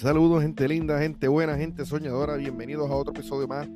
Saludos, 0.00 0.40
gente 0.40 0.66
linda, 0.66 0.98
gente 0.98 1.28
buena, 1.28 1.58
gente 1.58 1.84
soñadora. 1.84 2.36
Bienvenidos 2.36 2.90
a 2.90 2.94
otro 2.94 3.12
episodio 3.12 3.46
más 3.46 3.68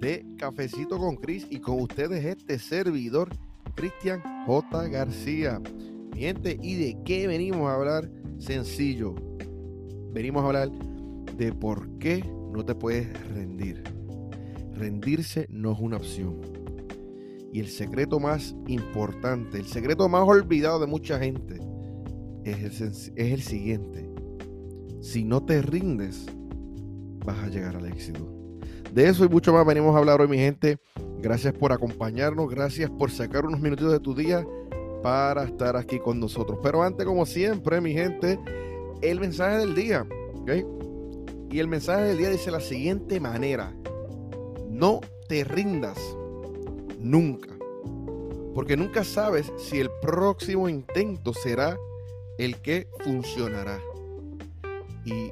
de 0.00 0.26
Cafecito 0.36 0.98
con 0.98 1.14
Cris 1.14 1.46
y 1.48 1.60
con 1.60 1.80
ustedes 1.80 2.24
este 2.24 2.58
servidor, 2.58 3.28
Cristian 3.76 4.20
J. 4.46 4.88
García. 4.88 5.60
Mi 6.12 6.22
gente, 6.22 6.58
¿y 6.60 6.74
de 6.74 6.98
qué 7.04 7.28
venimos 7.28 7.68
a 7.68 7.74
hablar? 7.74 8.10
Sencillo. 8.40 9.14
Venimos 10.12 10.42
a 10.42 10.46
hablar 10.46 10.70
de 11.36 11.52
por 11.52 11.88
qué 11.98 12.24
no 12.52 12.64
te 12.64 12.74
puedes 12.74 13.06
rendir. 13.28 13.84
Rendirse 14.74 15.46
no 15.50 15.70
es 15.70 15.78
una 15.78 15.98
opción. 15.98 16.40
Y 17.52 17.60
el 17.60 17.68
secreto 17.68 18.18
más 18.18 18.56
importante, 18.66 19.58
el 19.58 19.66
secreto 19.66 20.08
más 20.08 20.26
olvidado 20.26 20.80
de 20.80 20.88
mucha 20.88 21.20
gente 21.20 21.60
es 22.42 22.80
el, 22.80 22.88
es 22.88 23.32
el 23.32 23.42
siguiente 23.42 24.09
si 25.00 25.24
no 25.24 25.44
te 25.44 25.62
rindes, 25.62 26.26
vas 27.24 27.38
a 27.44 27.48
llegar 27.48 27.76
al 27.76 27.86
éxito. 27.86 28.26
De 28.92 29.08
eso 29.08 29.24
y 29.24 29.28
mucho 29.28 29.52
más 29.52 29.64
venimos 29.64 29.94
a 29.94 29.98
hablar 29.98 30.20
hoy, 30.20 30.28
mi 30.28 30.36
gente. 30.36 30.78
Gracias 31.20 31.54
por 31.54 31.72
acompañarnos, 31.72 32.50
gracias 32.50 32.90
por 32.90 33.10
sacar 33.10 33.46
unos 33.46 33.60
minutitos 33.60 33.92
de 33.92 34.00
tu 34.00 34.14
día 34.14 34.44
para 35.02 35.44
estar 35.44 35.76
aquí 35.76 35.98
con 35.98 36.18
nosotros. 36.18 36.58
Pero 36.62 36.82
antes, 36.82 37.06
como 37.06 37.24
siempre, 37.24 37.80
mi 37.80 37.92
gente, 37.92 38.38
el 39.02 39.20
mensaje 39.20 39.58
del 39.58 39.74
día. 39.74 40.06
Y 41.50 41.58
el 41.58 41.68
mensaje 41.68 42.04
del 42.04 42.18
día 42.18 42.30
dice 42.30 42.50
la 42.50 42.60
siguiente 42.60 43.20
manera. 43.20 43.72
No 44.68 45.00
te 45.28 45.44
rindas 45.44 45.98
nunca. 46.98 47.48
Porque 48.54 48.76
nunca 48.76 49.04
sabes 49.04 49.52
si 49.56 49.78
el 49.78 49.90
próximo 50.02 50.68
intento 50.68 51.32
será 51.32 51.78
el 52.38 52.56
que 52.56 52.88
funcionará. 53.04 53.80
Y, 55.04 55.30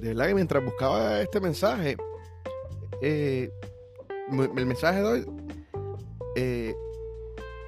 de 0.00 0.08
verdad 0.08 0.28
que 0.28 0.34
mientras 0.34 0.64
buscaba 0.64 1.20
este 1.20 1.40
mensaje, 1.40 1.96
eh, 3.02 3.50
el 4.56 4.66
mensaje 4.66 5.00
de 5.00 5.04
hoy, 5.04 5.26
eh, 6.36 6.74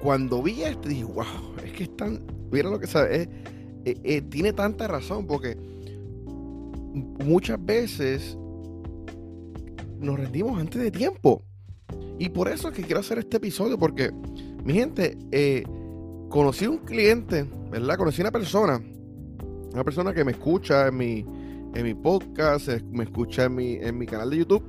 cuando 0.01 0.41
vi 0.41 0.63
esto, 0.63 0.89
dije, 0.89 1.03
wow, 1.03 1.55
es 1.63 1.71
que 1.73 1.83
es 1.83 1.95
tan, 1.95 2.25
mira 2.51 2.69
lo 2.69 2.79
que 2.79 2.87
sabe, 2.87 3.29
eh, 3.85 4.21
tiene 4.29 4.53
tanta 4.53 4.87
razón, 4.87 5.27
porque 5.27 5.55
muchas 7.23 7.63
veces 7.63 8.37
nos 9.99 10.19
rendimos 10.19 10.59
antes 10.59 10.81
de 10.81 10.91
tiempo. 10.91 11.43
Y 12.19 12.29
por 12.29 12.47
eso 12.47 12.69
es 12.69 12.75
que 12.75 12.83
quiero 12.83 12.99
hacer 12.99 13.19
este 13.19 13.37
episodio, 13.37 13.77
porque, 13.77 14.11
mi 14.63 14.73
gente, 14.73 15.17
conocí 16.29 16.67
un 16.67 16.79
cliente, 16.79 17.45
¿verdad? 17.69 17.97
Conocí 17.97 18.21
una 18.21 18.31
persona 18.31 18.81
una 19.73 19.83
persona 19.83 20.13
que 20.13 20.23
me 20.23 20.33
escucha 20.33 20.87
en 20.87 20.97
mi, 20.97 21.25
en 21.73 21.83
mi 21.83 21.95
podcast, 21.95 22.69
me 22.91 23.05
escucha 23.05 23.45
en 23.45 23.55
mi, 23.55 23.73
en 23.73 23.97
mi 23.97 24.05
canal 24.05 24.29
de 24.29 24.37
YouTube. 24.37 24.63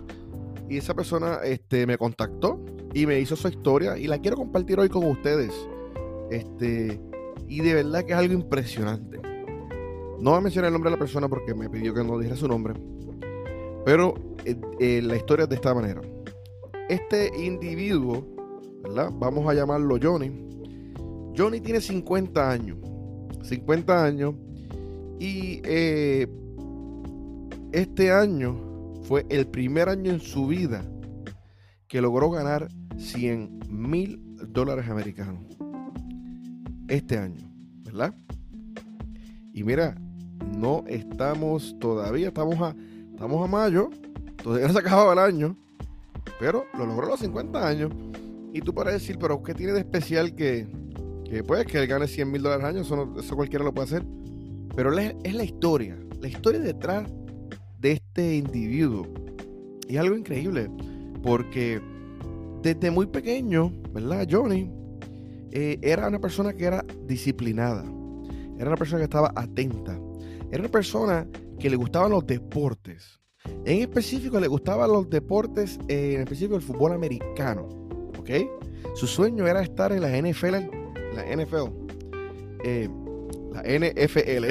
Y 0.69 0.79
esa 0.79 0.95
persona 0.95 1.41
este, 1.45 1.87
me 1.87 1.99
contactó 1.99 2.59
y 2.95 3.05
me 3.05 3.21
hizo 3.21 3.37
su 3.37 3.49
historia 3.49 3.99
y 3.99 4.07
la 4.07 4.19
quiero 4.19 4.39
compartir 4.39 4.81
hoy 4.81 4.89
con 4.89 5.05
ustedes. 5.05 5.53
Este, 6.31 6.99
y 7.47 7.61
de 7.61 7.75
verdad 7.75 8.05
que 8.05 8.13
es 8.13 8.19
algo 8.19 8.33
impresionante. 8.33 9.21
No 10.21 10.31
voy 10.31 10.39
a 10.39 10.41
mencionar 10.41 10.69
el 10.69 10.73
nombre 10.73 10.91
de 10.91 10.97
la 10.97 11.01
persona 11.01 11.29
porque 11.29 11.55
me 11.55 11.69
pidió 11.69 11.93
que 11.93 12.03
no 12.03 12.19
dijera 12.19 12.37
su 12.37 12.49
nombre. 12.49 12.73
Pero 13.85 14.15
eh, 14.47 14.57
eh, 14.81 15.03
la 15.03 15.17
historia 15.17 15.43
es 15.43 15.51
de 15.51 15.57
esta 15.57 15.75
manera. 15.75 16.01
Este 16.89 17.31
individuo, 17.45 18.27
¿verdad? 18.83 19.11
Vamos 19.17 19.47
a 19.51 19.53
llamarlo 19.53 19.99
Johnny. 20.03 20.33
Johnny 21.37 21.61
tiene 21.61 21.83
50 21.83 22.51
años. 22.51 22.79
50 23.43 24.03
años 24.03 24.35
y 25.19 25.61
eh, 25.65 26.29
este 27.73 28.13
año 28.13 28.57
fue 29.03 29.27
el 29.29 29.47
primer 29.47 29.89
año 29.89 30.13
en 30.13 30.21
su 30.21 30.47
vida 30.47 30.85
que 31.89 32.01
logró 32.01 32.31
ganar 32.31 32.69
100 32.97 33.61
mil 33.69 34.21
dólares 34.49 34.89
americanos. 34.89 35.45
Este 36.89 37.19
año, 37.19 37.41
¿verdad? 37.85 38.15
Y 39.53 39.63
mira, 39.63 39.95
no 40.57 40.85
estamos 40.87 41.77
todavía, 41.79 42.29
estamos 42.29 42.61
a, 42.61 42.75
estamos 43.13 43.45
a 43.45 43.51
mayo, 43.51 43.91
todavía 44.43 44.67
no 44.69 44.73
se 44.73 44.79
acababa 44.81 45.13
el 45.13 45.19
año, 45.19 45.57
pero 46.39 46.67
lo 46.77 46.87
logró 46.87 47.07
a 47.07 47.11
los 47.11 47.21
50 47.21 47.67
años. 47.67 47.93
Y 48.53 48.61
tú 48.61 48.75
puedes 48.75 48.95
decir, 48.95 49.19
pero 49.19 49.43
¿qué 49.43 49.55
tiene 49.55 49.73
de 49.73 49.81
especial 49.81 50.35
que, 50.35 50.67
que 51.29 51.43
pues, 51.43 51.67
que 51.67 51.79
él 51.79 51.87
gane 51.87 52.07
100 52.07 52.31
mil 52.31 52.43
dólares 52.43 52.65
al 52.65 52.71
año? 52.71 52.83
Eso, 52.83 53.15
eso 53.19 53.37
cualquiera 53.37 53.65
lo 53.65 53.75
puede 53.75 53.87
hacer. 53.87 54.05
Pero 54.77 54.97
es 54.99 55.35
la 55.35 55.45
historia, 55.45 55.97
la 56.21 56.29
historia 56.29 56.61
detrás 56.61 57.09
de 57.79 57.93
este 57.93 58.37
individuo. 58.37 59.07
Y 59.89 59.95
es 59.95 60.01
algo 60.01 60.17
increíble, 60.17 60.71
porque 61.23 61.81
desde 62.63 62.91
muy 62.91 63.07
pequeño, 63.07 63.71
¿verdad? 63.93 64.27
Johnny 64.31 64.71
eh, 65.53 65.79
era 65.83 66.09
una 66.09 66.19
persona 66.19 66.55
que 66.55 66.65
era 66.65 66.85
disciplinada, 67.07 67.85
era 68.59 68.69
una 68.69 68.77
persona 68.77 69.01
que 69.01 69.05
estaba 69.05 69.33
atenta, 69.37 69.99
era 70.51 70.61
una 70.61 70.71
persona 70.71 71.29
que 71.59 71.69
le 71.69 71.77
gustaban 71.77 72.11
los 72.11 72.27
deportes. 72.27 73.21
En 73.67 73.83
específico 73.83 74.41
le 74.41 74.49
gustaban 74.49 74.91
los 74.91 75.09
deportes, 75.11 75.79
eh, 75.89 76.15
en 76.15 76.23
específico 76.23 76.57
el 76.57 76.63
fútbol 76.63 76.93
americano, 76.93 77.69
¿ok? 78.19 78.31
Su 78.95 79.07
sueño 79.07 79.47
era 79.47 79.63
estar 79.63 79.93
en 79.93 80.01
la 80.01 80.09
NFL, 80.17 80.71
la 81.15 81.37
NFL. 81.37 81.71
Eh, 82.65 82.89
la 83.55 83.63
NFL. 83.63 84.47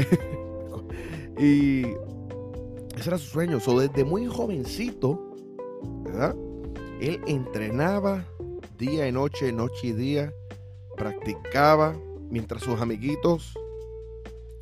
y 1.43 1.83
ese 2.97 3.09
era 3.09 3.17
su 3.17 3.27
sueño. 3.27 3.59
So, 3.59 3.79
desde 3.79 4.03
muy 4.03 4.25
jovencito, 4.25 5.19
¿verdad? 6.03 6.35
Él 6.99 7.21
entrenaba 7.27 8.25
día 8.77 9.07
y 9.07 9.11
noche, 9.11 9.51
noche 9.51 9.87
y 9.87 9.91
día, 9.93 10.33
practicaba 10.95 11.95
mientras 12.29 12.63
sus 12.63 12.79
amiguitos 12.79 13.53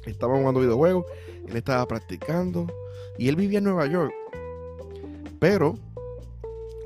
estaban 0.06 0.40
jugando 0.40 0.59
videojuegos, 0.59 1.06
él 1.47 1.56
estaba 1.56 1.88
practicando 1.88 2.68
y 3.18 3.30
él 3.30 3.35
vivía 3.35 3.59
en 3.59 3.66
Nueva 3.66 3.85
York. 3.85 4.13
Pero 5.40 5.75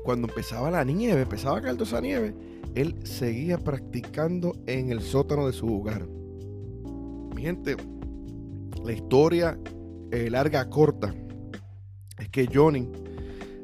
cuando 0.02 0.28
empezaba 0.28 0.70
la 0.70 0.84
nieve, 0.84 1.22
empezaba 1.22 1.58
a 1.58 1.62
caer 1.62 1.74
toda 1.74 1.86
esa 1.86 2.00
nieve, 2.00 2.34
él 2.74 2.94
seguía 3.04 3.58
practicando 3.58 4.54
en 4.66 4.90
el 4.90 5.00
sótano 5.00 5.46
de 5.46 5.52
su 5.52 5.74
hogar. 5.74 6.06
Mi 7.36 7.42
gente, 7.42 7.76
la 8.82 8.92
historia 8.92 9.58
eh, 10.10 10.30
larga, 10.30 10.70
corta, 10.70 11.14
es 12.18 12.30
que 12.30 12.48
Johnny 12.50 12.90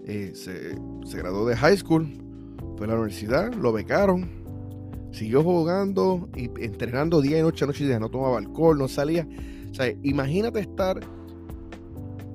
eh, 0.05 0.33
se, 0.35 0.77
graduó 1.17 1.47
de 1.47 1.57
high 1.57 1.79
school, 1.79 2.07
fue 2.77 2.87
a 2.87 2.91
la 2.91 2.97
universidad, 2.97 3.51
lo 3.55 3.73
becaron, 3.73 4.29
siguió 5.11 5.43
jugando 5.43 6.29
y 6.37 6.51
entrenando 6.63 7.23
día 7.23 7.39
y 7.39 7.41
noche, 7.43 7.67
noche 7.67 7.85
y 7.85 7.87
día, 7.87 7.99
no 7.99 8.11
tomaba 8.11 8.37
alcohol, 8.37 8.77
no 8.77 8.89
salía. 8.89 9.27
Imagínate 10.03 10.61
estar 10.61 11.01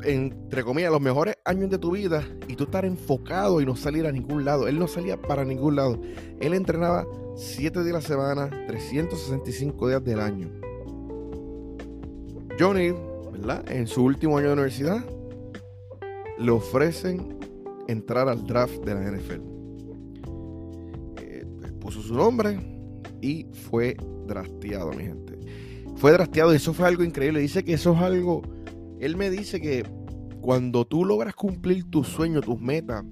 entre 0.03 0.63
comillas, 0.63 0.91
los 0.91 1.01
mejores 1.01 1.35
años 1.45 1.69
de 1.69 1.77
tu 1.77 1.91
vida 1.91 2.23
y 2.47 2.55
tú 2.55 2.63
estar 2.63 2.83
enfocado 2.83 3.61
y 3.61 3.65
no 3.67 3.75
salir 3.75 4.07
a 4.07 4.11
ningún 4.11 4.43
lado. 4.43 4.67
Él 4.67 4.79
no 4.79 4.87
salía 4.87 5.21
para 5.21 5.45
ningún 5.45 5.75
lado. 5.75 6.01
Él 6.39 6.55
entrenaba 6.55 7.05
7 7.35 7.83
días 7.83 7.93
a 7.93 7.99
la 7.99 8.01
semana, 8.01 8.49
365 8.67 9.87
días 9.87 10.03
del 10.03 10.19
año. 10.19 10.66
Johnny, 12.59 12.91
¿verdad? 13.31 13.63
En 13.71 13.85
su 13.85 14.03
último 14.03 14.37
año 14.37 14.47
de 14.47 14.53
universidad, 14.53 15.05
le 16.39 16.51
ofrecen 16.51 17.37
entrar 17.87 18.27
al 18.27 18.45
draft 18.45 18.83
de 18.83 18.93
la 18.95 19.11
NFL. 19.11 19.41
Eh, 21.21 21.45
pues, 21.59 21.71
puso 21.73 22.01
su 22.01 22.15
nombre 22.15 22.59
y 23.21 23.45
fue 23.69 23.95
drafteado, 24.25 24.91
mi 24.93 25.03
gente. 25.03 25.37
Fue 25.97 26.11
drafteado 26.11 26.53
y 26.53 26.57
eso 26.57 26.73
fue 26.73 26.87
algo 26.87 27.03
increíble. 27.03 27.39
Dice 27.39 27.63
que 27.63 27.73
eso 27.73 27.93
es 27.93 27.99
algo. 27.99 28.41
Él 28.99 29.15
me 29.17 29.29
dice 29.29 29.61
que 29.61 29.83
cuando 30.41 30.85
tú 30.85 31.05
logras 31.05 31.35
cumplir 31.35 31.83
tus 31.85 32.07
sueños, 32.07 32.43
tus 32.45 32.59
metas, 32.59 33.03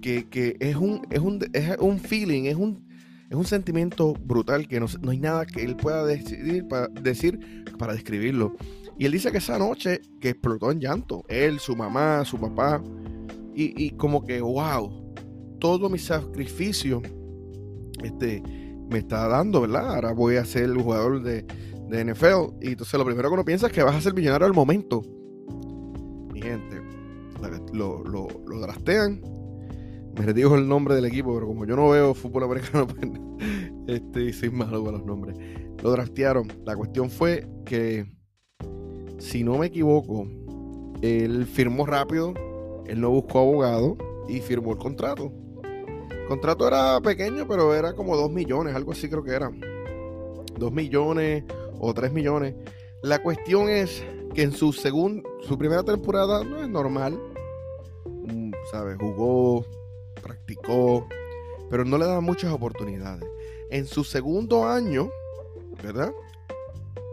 que, 0.00 0.56
es, 0.60 0.76
un, 0.76 1.06
es, 1.10 1.20
un, 1.20 1.38
es 1.54 1.78
un 1.78 1.98
feeling, 1.98 2.44
es 2.44 2.56
un, 2.56 2.86
es 3.30 3.36
un 3.36 3.44
sentimiento 3.44 4.14
brutal 4.14 4.68
que 4.68 4.80
no, 4.80 4.86
hay 5.08 5.18
nada 5.18 5.46
que 5.46 5.64
él 5.64 5.76
pueda 5.76 6.04
decidir 6.04 6.66
para, 6.68 6.88
decir 6.88 7.64
para 7.78 7.92
describirlo. 7.92 8.54
Y 8.98 9.06
él 9.06 9.12
dice 9.12 9.32
que 9.32 9.38
esa 9.38 9.58
noche 9.58 10.00
que 10.20 10.30
explotó 10.30 10.70
en 10.70 10.80
llanto, 10.80 11.24
él, 11.28 11.58
su 11.58 11.74
mamá, 11.74 12.24
su 12.24 12.38
papá, 12.38 12.82
y, 13.56 13.90
como 13.90 14.24
que, 14.24 14.40
wow, 14.40 15.14
todo 15.60 15.88
mi 15.88 15.98
sacrificio 15.98 17.00
este, 18.02 18.42
me 18.90 18.98
está 18.98 19.28
dando, 19.28 19.60
¿verdad? 19.60 19.94
Ahora 19.94 20.12
voy 20.12 20.36
a 20.36 20.44
ser 20.44 20.64
el 20.64 20.82
jugador 20.82 21.22
de, 21.22 21.46
de 21.88 22.04
NFL. 22.04 22.56
Y 22.60 22.68
entonces 22.70 22.98
lo 22.98 23.04
primero 23.04 23.28
que 23.28 23.34
uno 23.34 23.44
piensa 23.44 23.68
es 23.68 23.72
que 23.72 23.82
vas 23.82 23.94
a 23.94 24.00
ser 24.00 24.14
millonario 24.14 24.46
al 24.46 24.54
momento. 24.54 25.02
Mi 26.32 26.42
gente, 26.42 26.82
lo, 27.72 28.02
lo, 28.02 28.28
lo 28.46 28.60
me 30.26 30.32
dijo 30.32 30.54
el 30.54 30.68
nombre 30.68 30.94
del 30.94 31.06
equipo, 31.06 31.34
pero 31.34 31.46
como 31.46 31.64
yo 31.64 31.76
no 31.76 31.88
veo 31.90 32.14
fútbol 32.14 32.44
americano, 32.44 32.86
pues, 32.88 33.10
este, 33.86 34.32
soy 34.32 34.50
malo 34.50 34.82
con 34.82 34.92
los 34.94 35.04
nombres. 35.04 35.36
Lo 35.82 35.90
draftearon. 35.90 36.48
La 36.64 36.76
cuestión 36.76 37.10
fue 37.10 37.46
que, 37.64 38.06
si 39.18 39.44
no 39.44 39.58
me 39.58 39.66
equivoco, 39.66 40.26
Él 41.02 41.46
firmó 41.46 41.86
rápido, 41.86 42.32
él 42.86 43.00
no 43.00 43.10
buscó 43.10 43.40
abogado 43.40 43.96
y 44.28 44.40
firmó 44.40 44.72
el 44.72 44.78
contrato. 44.78 45.32
El 46.10 46.26
contrato 46.28 46.66
era 46.66 47.00
pequeño, 47.00 47.46
pero 47.46 47.74
era 47.74 47.92
como 47.94 48.16
2 48.16 48.30
millones, 48.30 48.74
algo 48.74 48.92
así 48.92 49.08
creo 49.08 49.22
que 49.22 49.32
era. 49.32 49.50
2 50.58 50.72
millones 50.72 51.44
o 51.78 51.92
3 51.92 52.12
millones. 52.12 52.54
La 53.02 53.22
cuestión 53.22 53.68
es 53.68 54.02
que 54.34 54.42
en 54.42 54.52
su 54.52 54.72
segunda, 54.72 55.22
su 55.42 55.58
primera 55.58 55.82
temporada 55.82 56.44
no 56.44 56.62
es 56.62 56.68
normal. 56.68 57.18
Mm, 58.26 58.52
¿Sabes? 58.70 58.96
Jugó, 58.98 59.66
practicó, 60.24 61.06
pero 61.70 61.84
no 61.84 61.98
le 61.98 62.06
daban 62.06 62.24
muchas 62.24 62.52
oportunidades. 62.52 63.28
En 63.70 63.86
su 63.86 64.04
segundo 64.04 64.66
año, 64.66 65.10
¿verdad? 65.82 66.12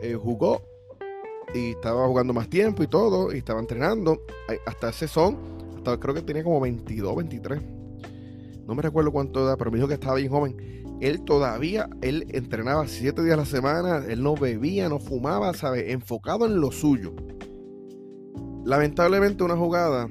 Eh, 0.01 0.15
jugó 0.15 0.61
y 1.53 1.71
estaba 1.71 2.07
jugando 2.07 2.33
más 2.33 2.49
tiempo 2.49 2.83
y 2.83 2.87
todo, 2.87 3.33
y 3.33 3.39
estaba 3.39 3.59
entrenando. 3.59 4.21
Hasta 4.65 4.89
ese 4.89 5.07
son, 5.07 5.37
hasta 5.75 5.99
creo 5.99 6.15
que 6.15 6.21
tenía 6.21 6.43
como 6.43 6.59
22, 6.61 7.15
23. 7.15 7.61
No 8.65 8.75
me 8.75 8.81
recuerdo 8.81 9.11
cuánto 9.11 9.43
edad, 9.43 9.57
pero 9.57 9.71
me 9.71 9.77
dijo 9.77 9.87
que 9.87 9.95
estaba 9.95 10.15
bien 10.15 10.31
joven. 10.31 10.81
Él 11.01 11.23
todavía, 11.23 11.89
él 12.01 12.27
entrenaba 12.29 12.87
siete 12.87 13.23
días 13.23 13.33
a 13.33 13.37
la 13.37 13.45
semana, 13.45 14.05
él 14.07 14.21
no 14.21 14.35
bebía, 14.35 14.87
no 14.87 14.99
fumaba, 14.99 15.53
¿sabes? 15.53 15.91
Enfocado 15.91 16.45
en 16.45 16.61
lo 16.61 16.71
suyo. 16.71 17.13
Lamentablemente 18.63 19.43
una 19.43 19.57
jugada, 19.57 20.07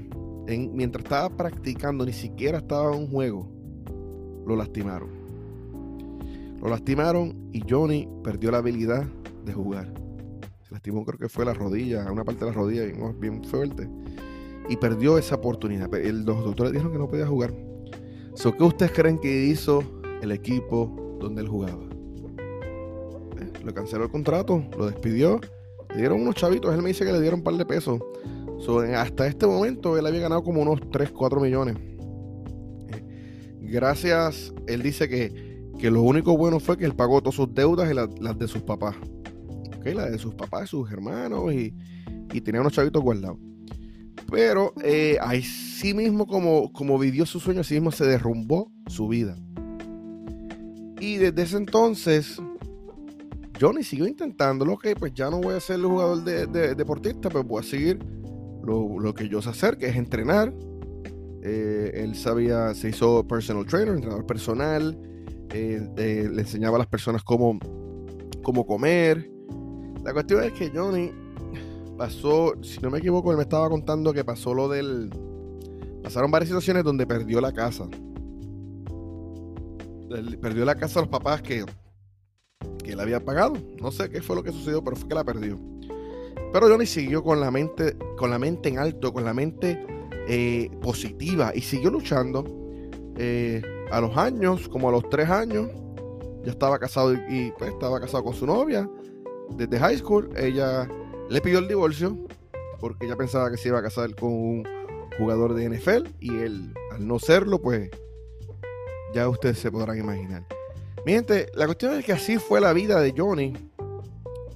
en, 0.50 0.74
mientras 0.74 1.04
estaba 1.04 1.28
practicando, 1.36 2.04
ni 2.04 2.12
siquiera 2.12 2.58
estaba 2.58 2.94
en 2.94 3.02
un 3.02 3.10
juego, 3.10 3.48
lo 4.46 4.56
lastimaron. 4.56 5.08
Lo 6.60 6.68
lastimaron 6.68 7.50
y 7.52 7.62
Johnny 7.68 8.08
perdió 8.22 8.50
la 8.50 8.58
habilidad 8.58 9.06
de 9.44 9.52
jugar 9.52 10.00
lastimó 10.70 11.04
creo 11.04 11.18
que 11.18 11.28
fue 11.28 11.44
la 11.44 11.52
rodilla, 11.52 12.10
una 12.10 12.24
parte 12.24 12.44
de 12.44 12.50
la 12.50 12.56
rodilla 12.56 12.84
bien, 13.18 13.44
fuerte. 13.44 13.88
Y 14.68 14.76
perdió 14.76 15.18
esa 15.18 15.36
oportunidad. 15.36 15.92
El, 15.94 16.24
los 16.24 16.44
doctores 16.44 16.72
dijeron 16.72 16.92
que 16.92 16.98
no 16.98 17.08
podía 17.08 17.26
jugar. 17.26 17.52
So, 18.34 18.56
¿Qué 18.56 18.62
ustedes 18.62 18.92
creen 18.92 19.18
que 19.18 19.46
hizo 19.46 19.82
el 20.22 20.30
equipo 20.30 21.18
donde 21.20 21.42
él 21.42 21.48
jugaba? 21.48 21.82
Eh, 23.40 23.52
le 23.64 23.74
canceló 23.74 24.04
el 24.04 24.10
contrato, 24.10 24.64
lo 24.78 24.86
despidió, 24.86 25.40
le 25.90 25.96
dieron 25.96 26.22
unos 26.22 26.36
chavitos, 26.36 26.72
él 26.72 26.82
me 26.82 26.88
dice 26.88 27.04
que 27.04 27.12
le 27.12 27.20
dieron 27.20 27.40
un 27.40 27.44
par 27.44 27.54
de 27.54 27.66
pesos. 27.66 28.00
Hasta 28.96 29.26
este 29.26 29.46
momento 29.46 29.98
él 29.98 30.06
había 30.06 30.20
ganado 30.20 30.42
como 30.42 30.62
unos 30.62 30.80
3, 30.90 31.10
4 31.10 31.40
millones. 31.40 31.76
Eh, 31.76 33.58
gracias, 33.62 34.52
él 34.66 34.82
dice 34.82 35.08
que, 35.08 35.62
que 35.78 35.90
lo 35.90 36.02
único 36.02 36.36
bueno 36.36 36.60
fue 36.60 36.76
que 36.76 36.84
él 36.84 36.94
pagó 36.94 37.20
todas 37.20 37.34
sus 37.34 37.52
deudas 37.54 37.90
y 37.90 37.94
las 37.94 38.38
de 38.38 38.48
sus 38.48 38.62
papás 38.62 38.96
la 39.84 40.10
de 40.10 40.18
sus 40.18 40.34
papás, 40.34 40.70
sus 40.70 40.90
hermanos 40.90 41.52
y, 41.52 41.74
tenía 42.42 42.60
unos 42.60 42.72
chavitos 42.72 43.02
guardados. 43.02 43.38
Pero 44.30 44.72
eh, 44.84 45.18
así 45.20 45.94
mismo 45.94 46.26
como, 46.26 46.72
como 46.72 46.98
vivió 46.98 47.26
su 47.26 47.40
sueño, 47.40 47.62
así 47.62 47.74
mismo 47.74 47.90
se 47.90 48.06
derrumbó 48.06 48.70
su 48.86 49.08
vida. 49.08 49.36
Y 51.00 51.16
desde 51.16 51.42
ese 51.42 51.56
entonces, 51.56 52.40
Johnny 53.60 53.82
siguió 53.82 54.06
intentándolo, 54.06 54.78
que 54.78 54.94
pues 54.94 55.12
ya 55.14 55.30
no 55.30 55.40
voy 55.40 55.54
a 55.54 55.60
ser 55.60 55.76
el 55.76 55.86
jugador 55.86 56.22
de, 56.22 56.74
deportista, 56.74 57.28
pero 57.28 57.42
voy 57.42 57.60
a 57.60 57.66
seguir 57.66 57.98
lo, 58.62 59.14
que 59.14 59.28
yo 59.28 59.42
sé 59.42 59.50
hacer, 59.50 59.78
que 59.78 59.88
es 59.88 59.96
entrenar. 59.96 60.52
Eh, 61.42 62.02
él 62.04 62.14
sabía, 62.14 62.74
se 62.74 62.90
hizo 62.90 63.26
personal 63.26 63.66
trainer, 63.66 63.94
entrenador 63.94 64.26
personal, 64.26 64.98
eh, 65.52 65.88
le 65.96 66.40
enseñaba 66.40 66.76
a 66.76 66.80
las 66.80 66.86
personas 66.86 67.22
cómo, 67.22 67.58
cómo 68.42 68.66
comer, 68.66 69.30
la 70.04 70.14
cuestión 70.14 70.42
es 70.42 70.52
que 70.52 70.70
Johnny 70.70 71.12
pasó, 71.98 72.54
si 72.62 72.80
no 72.80 72.90
me 72.90 72.98
equivoco, 72.98 73.30
él 73.30 73.36
me 73.36 73.42
estaba 73.42 73.68
contando 73.68 74.12
que 74.12 74.24
pasó 74.24 74.54
lo 74.54 74.68
del. 74.68 75.10
Pasaron 76.02 76.30
varias 76.30 76.48
situaciones 76.48 76.84
donde 76.84 77.06
perdió 77.06 77.40
la 77.40 77.52
casa. 77.52 77.86
perdió 80.40 80.64
la 80.64 80.74
casa 80.74 81.00
a 81.00 81.02
los 81.02 81.10
papás 81.10 81.42
que, 81.42 81.66
que 82.82 82.92
él 82.92 83.00
había 83.00 83.22
pagado. 83.22 83.54
No 83.80 83.92
sé 83.92 84.08
qué 84.08 84.22
fue 84.22 84.36
lo 84.36 84.42
que 84.42 84.52
sucedió, 84.52 84.82
pero 84.82 84.96
fue 84.96 85.08
que 85.08 85.14
la 85.14 85.24
perdió. 85.24 85.58
Pero 86.52 86.68
Johnny 86.68 86.86
siguió 86.86 87.22
con 87.22 87.40
la 87.40 87.50
mente, 87.50 87.96
con 88.16 88.30
la 88.30 88.38
mente 88.38 88.68
en 88.68 88.78
alto, 88.78 89.12
con 89.12 89.24
la 89.24 89.34
mente 89.34 89.84
eh, 90.28 90.70
positiva 90.82 91.52
y 91.54 91.60
siguió 91.60 91.90
luchando. 91.90 92.44
Eh, 93.16 93.62
a 93.90 94.00
los 94.00 94.16
años, 94.16 94.68
como 94.68 94.88
a 94.88 94.92
los 94.92 95.08
tres 95.10 95.28
años, 95.28 95.68
ya 96.44 96.52
estaba 96.52 96.78
casado 96.78 97.12
y, 97.12 97.52
pues, 97.58 97.72
estaba 97.72 98.00
casado 98.00 98.24
con 98.24 98.34
su 98.34 98.46
novia 98.46 98.88
desde 99.56 99.78
high 99.78 99.98
school, 99.98 100.30
ella 100.36 100.88
le 101.28 101.40
pidió 101.40 101.58
el 101.58 101.68
divorcio 101.68 102.16
porque 102.80 103.06
ella 103.06 103.16
pensaba 103.16 103.50
que 103.50 103.56
se 103.56 103.68
iba 103.68 103.78
a 103.78 103.82
casar 103.82 104.14
con 104.14 104.32
un 104.32 104.68
jugador 105.18 105.54
de 105.54 105.68
NFL 105.68 106.08
y 106.18 106.38
él, 106.38 106.72
al 106.92 107.06
no 107.06 107.18
serlo, 107.18 107.60
pues 107.60 107.90
ya 109.12 109.28
ustedes 109.28 109.58
se 109.58 109.70
podrán 109.70 109.98
imaginar. 109.98 110.46
Mi 111.04 111.14
la 111.54 111.66
cuestión 111.66 111.94
es 111.94 112.04
que 112.04 112.12
así 112.12 112.38
fue 112.38 112.60
la 112.60 112.72
vida 112.72 113.00
de 113.00 113.14
Johnny 113.16 113.54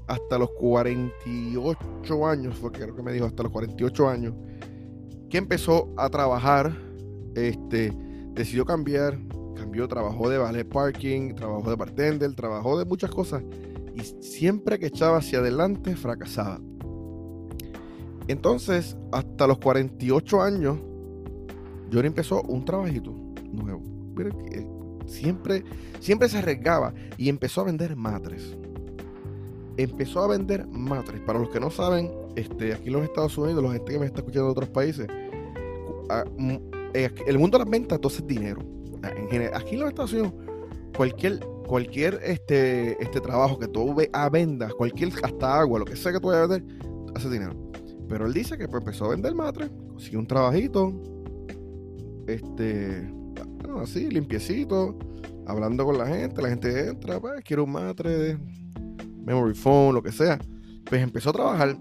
hasta 0.07 0.39
los 0.39 0.51
48 0.51 2.27
años, 2.27 2.57
fue 2.57 2.73
que 2.73 2.81
creo 2.81 2.95
que 2.95 3.03
me 3.03 3.13
dijo, 3.13 3.27
hasta 3.27 3.43
los 3.43 3.53
48 3.53 4.09
años, 4.09 4.35
que 5.31 5.39
empezó 5.39 5.93
a 5.97 6.09
trabajar, 6.11 6.77
este, 7.35 7.93
decidió 8.33 8.65
cambiar, 8.65 9.19
cambió, 9.57 9.89
trabajó 9.89 10.29
de 10.29 10.39
ballet 10.39 10.69
parking, 10.69 11.35
trabajó 11.35 11.71
de 11.71 11.77
bartender, 11.77 12.35
trabajó 12.35 12.79
de 12.79 12.85
muchas 12.85 13.11
cosas 13.11 13.43
y 13.95 14.01
siempre 14.23 14.79
que 14.79 14.87
echaba 14.87 15.19
hacia 15.19 15.39
adelante 15.39 15.97
fracasaba. 15.97 16.61
Entonces, 18.27 18.97
hasta 19.13 19.47
los 19.47 19.59
48 19.59 20.43
años, 20.43 20.79
Johnny 21.93 22.09
empezó 22.09 22.43
un 22.43 22.65
trabajito 22.65 23.15
nuevo. 23.53 23.83
siempre, 25.07 25.65
siempre 26.01 26.29
se 26.29 26.39
arriesgaba 26.39 26.95
y 27.17 27.29
empezó 27.29 27.61
a 27.61 27.65
vender 27.65 27.95
matres. 27.97 28.57
Empezó 29.77 30.23
a 30.23 30.29
vender 30.29 30.67
matres. 30.69 31.21
Para 31.23 31.39
los 31.39 31.51
que 31.51 31.61
no 31.61 31.71
saben, 31.71 32.11
este, 32.37 32.73
aquí 32.73 32.89
en 32.89 32.95
los 32.95 33.05
Estados 33.05 33.37
Unidos, 33.39 33.63
la 33.63 33.73
gente 33.73 33.93
que 33.93 33.99
me 33.99 34.07
está 34.07 34.21
escuchando 34.21 34.47
de 34.47 34.53
otros 34.53 34.69
países, 34.71 35.07
ah, 36.11 36.25
mm, 36.37 36.57
eh, 36.95 37.11
el 37.27 37.39
mundo 37.39 37.59
de 37.59 37.65
las 37.65 37.71
ventas 37.71 37.97
entonces 37.97 38.21
es 38.21 38.27
dinero. 38.27 38.61
aquí 39.53 39.75
en 39.75 39.81
los 39.81 39.89
Estados 39.89 40.13
Unidos, 40.13 40.33
cualquier 40.97 41.41
cualquier 41.67 42.21
este, 42.23 43.03
este 43.03 43.21
trabajo 43.21 43.59
que 43.59 43.69
tú 43.69 43.97
a 44.13 44.29
vendas, 44.29 44.73
cualquier 44.75 45.13
hasta 45.23 45.61
agua, 45.61 45.79
lo 45.79 45.85
que 45.85 45.97
sea 45.97 46.13
que 46.13 46.21
tú 46.21 46.29
vayas 46.29 46.45
a 46.45 46.47
vender, 46.47 46.79
hace 47.15 47.31
dinero. 47.31 47.55
Pero 48.09 48.27
él 48.27 48.33
dice 48.33 48.57
que 48.57 48.69
pues, 48.69 48.83
empezó 48.83 49.07
a 49.07 49.09
vender 49.11 49.35
matre, 49.35 49.71
consiguió 49.89 50.19
un 50.19 50.27
trabajito, 50.27 50.93
este, 52.27 53.13
así, 53.83 54.09
limpiecito, 54.11 54.97
hablando 55.47 55.85
con 55.85 55.99
la 55.99 56.07
gente, 56.07 56.43
la 56.43 56.49
gente 56.51 56.89
entra, 56.89 57.21
pues, 57.21 57.43
quiere 57.43 57.63
un 57.63 57.73
matre, 57.73 58.39
memory 59.25 59.55
phone, 59.55 59.95
lo 59.95 60.03
que 60.03 60.13
sea. 60.13 60.39
Pues 60.85 61.03
empezó 61.03 61.31
a 61.31 61.33
trabajar. 61.33 61.77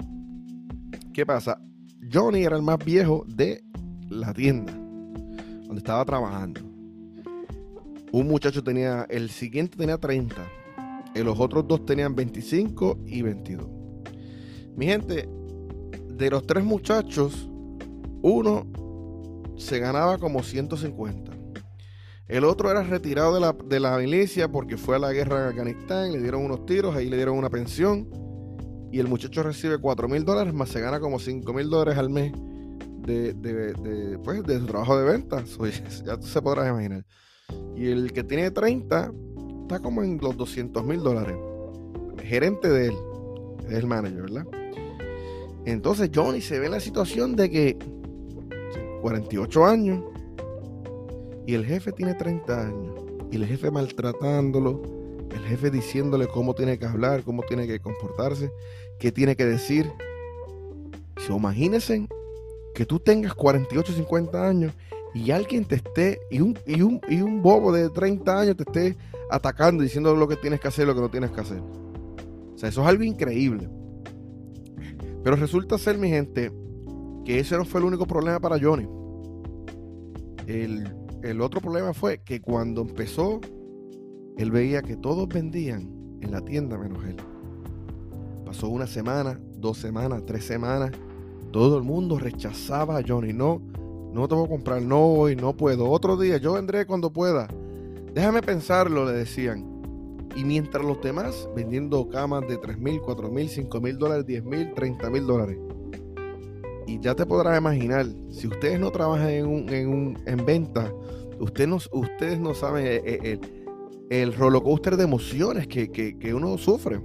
¿Qué 1.14 1.26
pasa? 1.26 1.60
Johnny 2.12 2.44
era 2.44 2.56
el 2.56 2.64
más 2.64 2.84
viejo 2.84 3.26
de 3.28 3.64
la 4.10 4.34
tienda 4.34 4.74
donde 4.74 5.78
estaba 5.78 6.06
trabajando. 6.06 6.62
Un 8.12 8.28
muchacho 8.28 8.64
tenía, 8.64 9.08
el 9.10 9.30
siguiente 9.30 9.76
tenía 9.78 9.98
30. 9.98 10.36
Y 11.16 11.20
los 11.24 11.40
otros 11.40 11.68
dos 11.68 11.86
tenían 11.86 12.16
25 12.16 13.00
y 13.08 13.22
22. 13.22 13.68
Mi 14.76 14.86
gente, 14.86 15.28
de 16.10 16.30
los 16.30 16.46
tres 16.46 16.64
muchachos, 16.64 17.50
uno 18.22 18.66
se 19.58 19.80
ganaba 19.80 20.18
como 20.18 20.44
150. 20.44 21.33
El 22.28 22.46
otro 22.46 22.72
era 22.72 22.84
retirado 22.84 23.34
de 23.34 23.42
la, 23.42 23.54
de 23.54 23.80
la 23.80 23.98
milicia 23.98 24.50
porque 24.50 24.78
fue 24.78 24.96
a 24.96 25.00
la 25.00 25.12
guerra 25.12 25.44
en 25.44 25.48
Afganistán, 25.50 26.12
le 26.14 26.20
dieron 26.20 26.46
unos 26.46 26.66
tiros, 26.66 26.96
ahí 26.96 27.10
le 27.10 27.18
dieron 27.18 27.38
una 27.38 27.50
pensión. 27.50 28.10
Y 28.92 29.00
el 29.00 29.08
muchacho 29.08 29.44
recibe 29.44 29.78
4 29.78 30.08
mil 30.08 30.24
dólares, 30.24 30.54
más 30.54 30.70
se 30.70 30.80
gana 30.80 31.00
como 31.00 31.20
5 31.20 31.52
mil 31.54 31.70
dólares 31.70 31.98
al 31.98 32.10
mes 32.10 32.32
de, 33.00 33.34
de, 33.34 34.20
pues, 34.24 34.44
de 34.44 34.60
su 34.60 34.66
trabajo 34.66 34.98
de 34.98 35.06
ventas. 35.06 35.58
ya 36.06 36.18
tú 36.18 36.28
se 36.28 36.42
podrás 36.42 36.70
imaginar. 36.70 37.06
Y 37.76 37.88
el 37.88 38.14
que 38.14 38.24
tiene 38.24 38.52
30 38.52 39.12
está 39.64 39.80
como 39.80 40.04
en 40.04 40.18
los 40.22 40.38
200 40.38 40.84
mil 40.86 41.02
dólares. 41.02 41.36
gerente 42.24 42.70
de 42.70 42.88
él, 42.88 42.96
es 43.68 43.74
el 43.74 43.88
manager, 43.88 44.22
¿verdad? 44.22 44.46
Entonces 45.66 46.10
Johnny 46.14 46.42
se 46.42 46.60
ve 46.60 46.68
en 46.68 46.74
la 46.74 46.80
situación 46.80 47.36
de 47.36 47.50
que 47.50 47.78
48 49.02 49.66
años 49.66 50.04
y 51.46 51.56
el 51.56 51.66
jefe 51.66 51.92
tiene 51.92 52.14
30 52.14 52.62
años 52.62 52.96
y 53.32 53.36
el 53.36 53.46
jefe 53.46 53.72
maltratándolo, 53.72 54.82
el 55.32 55.44
jefe 55.46 55.72
diciéndole 55.72 56.28
cómo 56.28 56.54
tiene 56.54 56.78
que 56.78 56.86
hablar, 56.86 57.24
cómo 57.24 57.42
tiene 57.44 57.66
que 57.66 57.80
comportarse, 57.80 58.52
qué 59.00 59.12
tiene 59.12 59.36
que 59.36 59.46
decir. 59.46 59.92
Si 61.18 61.34
imagínense 61.34 62.08
que 62.76 62.86
tú 62.86 63.00
tengas 63.00 63.34
48, 63.34 63.94
50 63.94 64.48
años 64.48 64.74
y 65.16 65.32
alguien 65.32 65.66
te 65.66 65.76
esté, 65.76 66.20
y 66.30 66.42
un, 66.42 66.58
y 66.66 66.82
un, 66.82 67.02
y 67.10 67.22
un 67.22 67.42
bobo 67.42 67.72
de 67.72 67.90
30 67.90 68.40
años 68.40 68.58
te 68.58 68.64
esté 68.64 68.98
atacando, 69.30 69.84
diciendo 69.84 70.16
lo 70.16 70.28
que 70.28 70.36
tienes 70.36 70.60
que 70.60 70.68
hacer, 70.68 70.86
lo 70.86 70.94
que 70.96 71.02
no 71.02 71.10
tienes 71.10 71.32
que 71.32 71.42
hacer. 71.42 71.60
O 71.60 72.58
sea, 72.58 72.70
eso 72.70 72.82
es 72.82 72.88
algo 72.88 73.04
increíble. 73.04 73.68
Pero 75.24 75.36
resulta 75.36 75.78
ser, 75.78 75.98
mi 75.98 76.10
gente, 76.10 76.52
que 77.26 77.40
ese 77.40 77.58
no 77.58 77.66
fue 77.66 77.80
el 77.80 77.88
único 77.88 78.06
problema 78.06 78.40
para 78.40 78.60
Johnny. 78.60 78.88
El, 80.46 81.03
el 81.24 81.42
otro 81.42 81.62
problema 81.62 81.94
fue 81.94 82.22
que 82.22 82.42
cuando 82.42 82.82
empezó, 82.82 83.40
él 84.38 84.52
veía 84.52 84.82
que 84.82 84.98
todos 84.98 85.28
vendían 85.30 86.18
en 86.22 86.32
la 86.32 86.42
tienda 86.42 86.78
menos 86.78 87.04
él. 87.06 87.16
Pasó 88.46 88.68
una 88.68 88.88
semana, 88.88 89.40
dos 89.56 89.78
semanas, 89.78 90.24
tres 90.26 90.46
semanas. 90.46 90.92
Todo 91.52 91.78
el 91.78 91.84
mundo 91.84 92.20
rechazaba 92.20 92.98
a 92.98 93.04
Johnny. 93.08 93.32
No, 93.32 93.62
no 94.12 94.28
te 94.28 94.36
voy 94.36 94.46
a 94.46 94.50
comprar, 94.50 94.82
no 94.82 95.00
hoy, 95.06 95.36
no 95.36 95.56
puedo. 95.56 95.90
Otro 95.90 96.18
día, 96.18 96.38
yo 96.38 96.54
vendré 96.54 96.86
cuando 96.86 97.12
pueda. 97.14 97.48
Déjame 98.14 98.42
pensarlo, 98.42 99.06
le 99.06 99.14
decían. 99.14 99.72
Y 100.36 100.44
mientras 100.44 100.84
los 100.84 101.02
demás 101.02 101.48
vendiendo 101.56 102.10
camas 102.10 102.48
de 102.48 102.58
3 102.58 102.78
mil, 102.80 103.00
4 103.00 103.30
mil, 103.30 103.48
5 103.48 103.82
mil 103.82 103.98
dólares, 103.98 104.26
10 104.26 104.44
mil, 104.44 104.74
30 104.74 105.10
mil 105.10 105.26
dólares. 105.26 105.58
Y 106.88 107.00
ya 107.00 107.16
te 107.16 107.26
podrás 107.26 107.58
imaginar, 107.58 108.06
si 108.30 108.48
ustedes 108.48 108.80
no 108.80 108.92
trabajan 108.92 109.30
en, 109.30 109.46
un, 109.46 109.70
en, 109.70 109.88
un, 109.88 110.24
en 110.26 110.46
venta, 110.46 110.92
usted 111.40 111.68
no, 111.68 111.78
ustedes 111.92 112.40
no 112.40 112.54
saben 112.54 112.86
el, 112.86 113.26
el, 113.26 113.40
el 114.10 114.34
rollercoaster 114.34 114.98
de 114.98 115.04
emociones 115.04 115.68
que, 115.68 115.92
que, 115.92 116.18
que, 116.18 116.34
uno 116.34 116.58
sufre. 116.58 117.02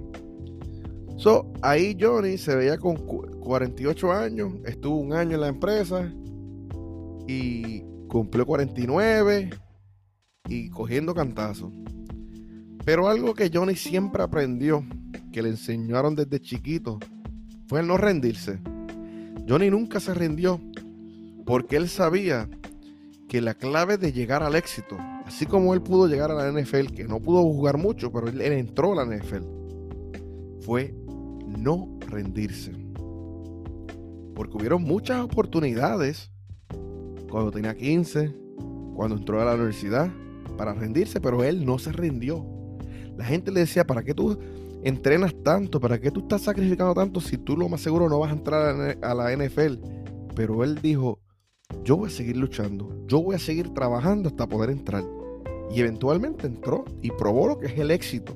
So, 1.17 1.51
ahí 1.61 1.97
Johnny 1.99 2.37
se 2.37 2.55
veía 2.55 2.77
con 2.77 2.95
48 2.95 4.11
años, 4.11 4.53
estuvo 4.65 4.97
un 4.97 5.13
año 5.13 5.35
en 5.35 5.41
la 5.41 5.47
empresa 5.47 6.13
y 7.27 7.83
cumplió 8.07 8.45
49 8.45 9.49
y 10.47 10.69
cogiendo 10.69 11.13
cantazos. 11.13 11.73
Pero 12.85 13.07
algo 13.07 13.33
que 13.33 13.51
Johnny 13.53 13.75
siempre 13.75 14.23
aprendió, 14.23 14.83
que 15.31 15.41
le 15.41 15.49
enseñaron 15.49 16.15
desde 16.15 16.39
chiquito, 16.39 16.99
fue 17.67 17.81
el 17.81 17.87
no 17.87 17.97
rendirse. 17.97 18.59
Johnny 19.49 19.71
nunca 19.71 19.99
se 19.99 20.13
rindió 20.13 20.61
porque 21.43 21.75
él 21.75 21.89
sabía 21.89 22.47
que 23.27 23.41
la 23.41 23.55
clave 23.55 23.97
de 23.97 24.11
llegar 24.11 24.43
al 24.43 24.55
éxito, 24.55 24.95
así 25.25 25.47
como 25.47 25.73
él 25.73 25.81
pudo 25.81 26.07
llegar 26.07 26.29
a 26.29 26.35
la 26.35 26.51
NFL, 26.51 26.93
que 26.93 27.05
no 27.05 27.19
pudo 27.19 27.41
jugar 27.41 27.77
mucho, 27.77 28.11
pero 28.11 28.27
él, 28.27 28.39
él 28.41 28.53
entró 28.53 28.93
a 28.93 29.03
la 29.03 29.17
NFL, 29.17 29.43
fue 30.61 30.93
no 31.47 31.97
rendirse. 32.07 32.73
Porque 34.35 34.57
hubieron 34.57 34.83
muchas 34.83 35.21
oportunidades 35.21 36.29
cuando 37.29 37.49
tenía 37.49 37.75
15, 37.75 38.31
cuando 38.95 39.17
entró 39.17 39.41
a 39.41 39.45
la 39.45 39.55
universidad, 39.55 40.11
para 40.57 40.73
rendirse, 40.73 41.19
pero 41.19 41.43
él 41.43 41.65
no 41.65 41.79
se 41.79 41.91
rindió. 41.91 42.45
La 43.17 43.25
gente 43.25 43.51
le 43.51 43.61
decía, 43.61 43.85
¿para 43.85 44.03
qué 44.03 44.13
tú 44.13 44.37
entrenas 44.83 45.33
tanto? 45.43 45.79
¿Para 45.79 45.99
qué 45.99 46.11
tú 46.11 46.21
estás 46.21 46.41
sacrificando 46.41 46.93
tanto 46.93 47.21
si 47.21 47.37
tú 47.37 47.57
lo 47.57 47.69
más 47.69 47.81
seguro 47.81 48.09
no 48.09 48.19
vas 48.19 48.31
a 48.31 48.35
entrar 48.35 48.97
a 49.01 49.13
la 49.13 49.35
NFL? 49.35 49.75
Pero 50.35 50.63
él 50.63 50.79
dijo, 50.81 51.19
yo 51.83 51.97
voy 51.97 52.07
a 52.07 52.11
seguir 52.11 52.37
luchando, 52.37 52.89
yo 53.07 53.21
voy 53.21 53.35
a 53.35 53.39
seguir 53.39 53.73
trabajando 53.73 54.29
hasta 54.29 54.47
poder 54.47 54.69
entrar. 54.69 55.03
Y 55.71 55.81
eventualmente 55.81 56.47
entró 56.47 56.85
y 57.01 57.11
probó 57.11 57.47
lo 57.47 57.59
que 57.59 57.67
es 57.67 57.77
el 57.77 57.91
éxito. 57.91 58.33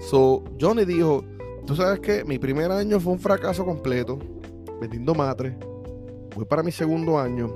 So, 0.00 0.44
Johnny 0.60 0.84
dijo, 0.84 1.24
tú 1.66 1.76
sabes 1.76 2.00
que 2.00 2.24
mi 2.24 2.38
primer 2.38 2.70
año 2.70 2.98
fue 3.00 3.12
un 3.12 3.18
fracaso 3.18 3.64
completo, 3.64 4.18
vendiendo 4.80 5.14
matre. 5.14 5.56
Voy 6.34 6.44
para 6.44 6.62
mi 6.62 6.72
segundo 6.72 7.18
año, 7.18 7.50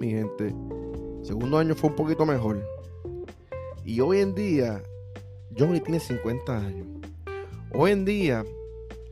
mi 0.00 0.10
gente. 0.10 0.54
Segundo 1.22 1.58
año 1.58 1.74
fue 1.74 1.90
un 1.90 1.96
poquito 1.96 2.24
mejor. 2.24 2.64
Y 3.84 4.00
hoy 4.00 4.20
en 4.20 4.34
día, 4.34 4.82
Johnny 5.58 5.80
tiene 5.80 6.00
50 6.00 6.56
años. 6.56 6.86
Hoy 7.72 7.90
en 7.90 8.04
día, 8.04 8.44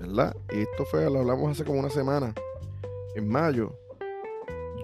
¿verdad? 0.01 0.37
Esto 0.49 0.85
fue, 0.91 1.09
lo 1.11 1.21
hablamos 1.21 1.51
hace 1.51 1.65
como 1.65 1.81
una 1.81 1.91
semana. 1.91 2.35
En 3.15 3.29
mayo, 3.29 3.73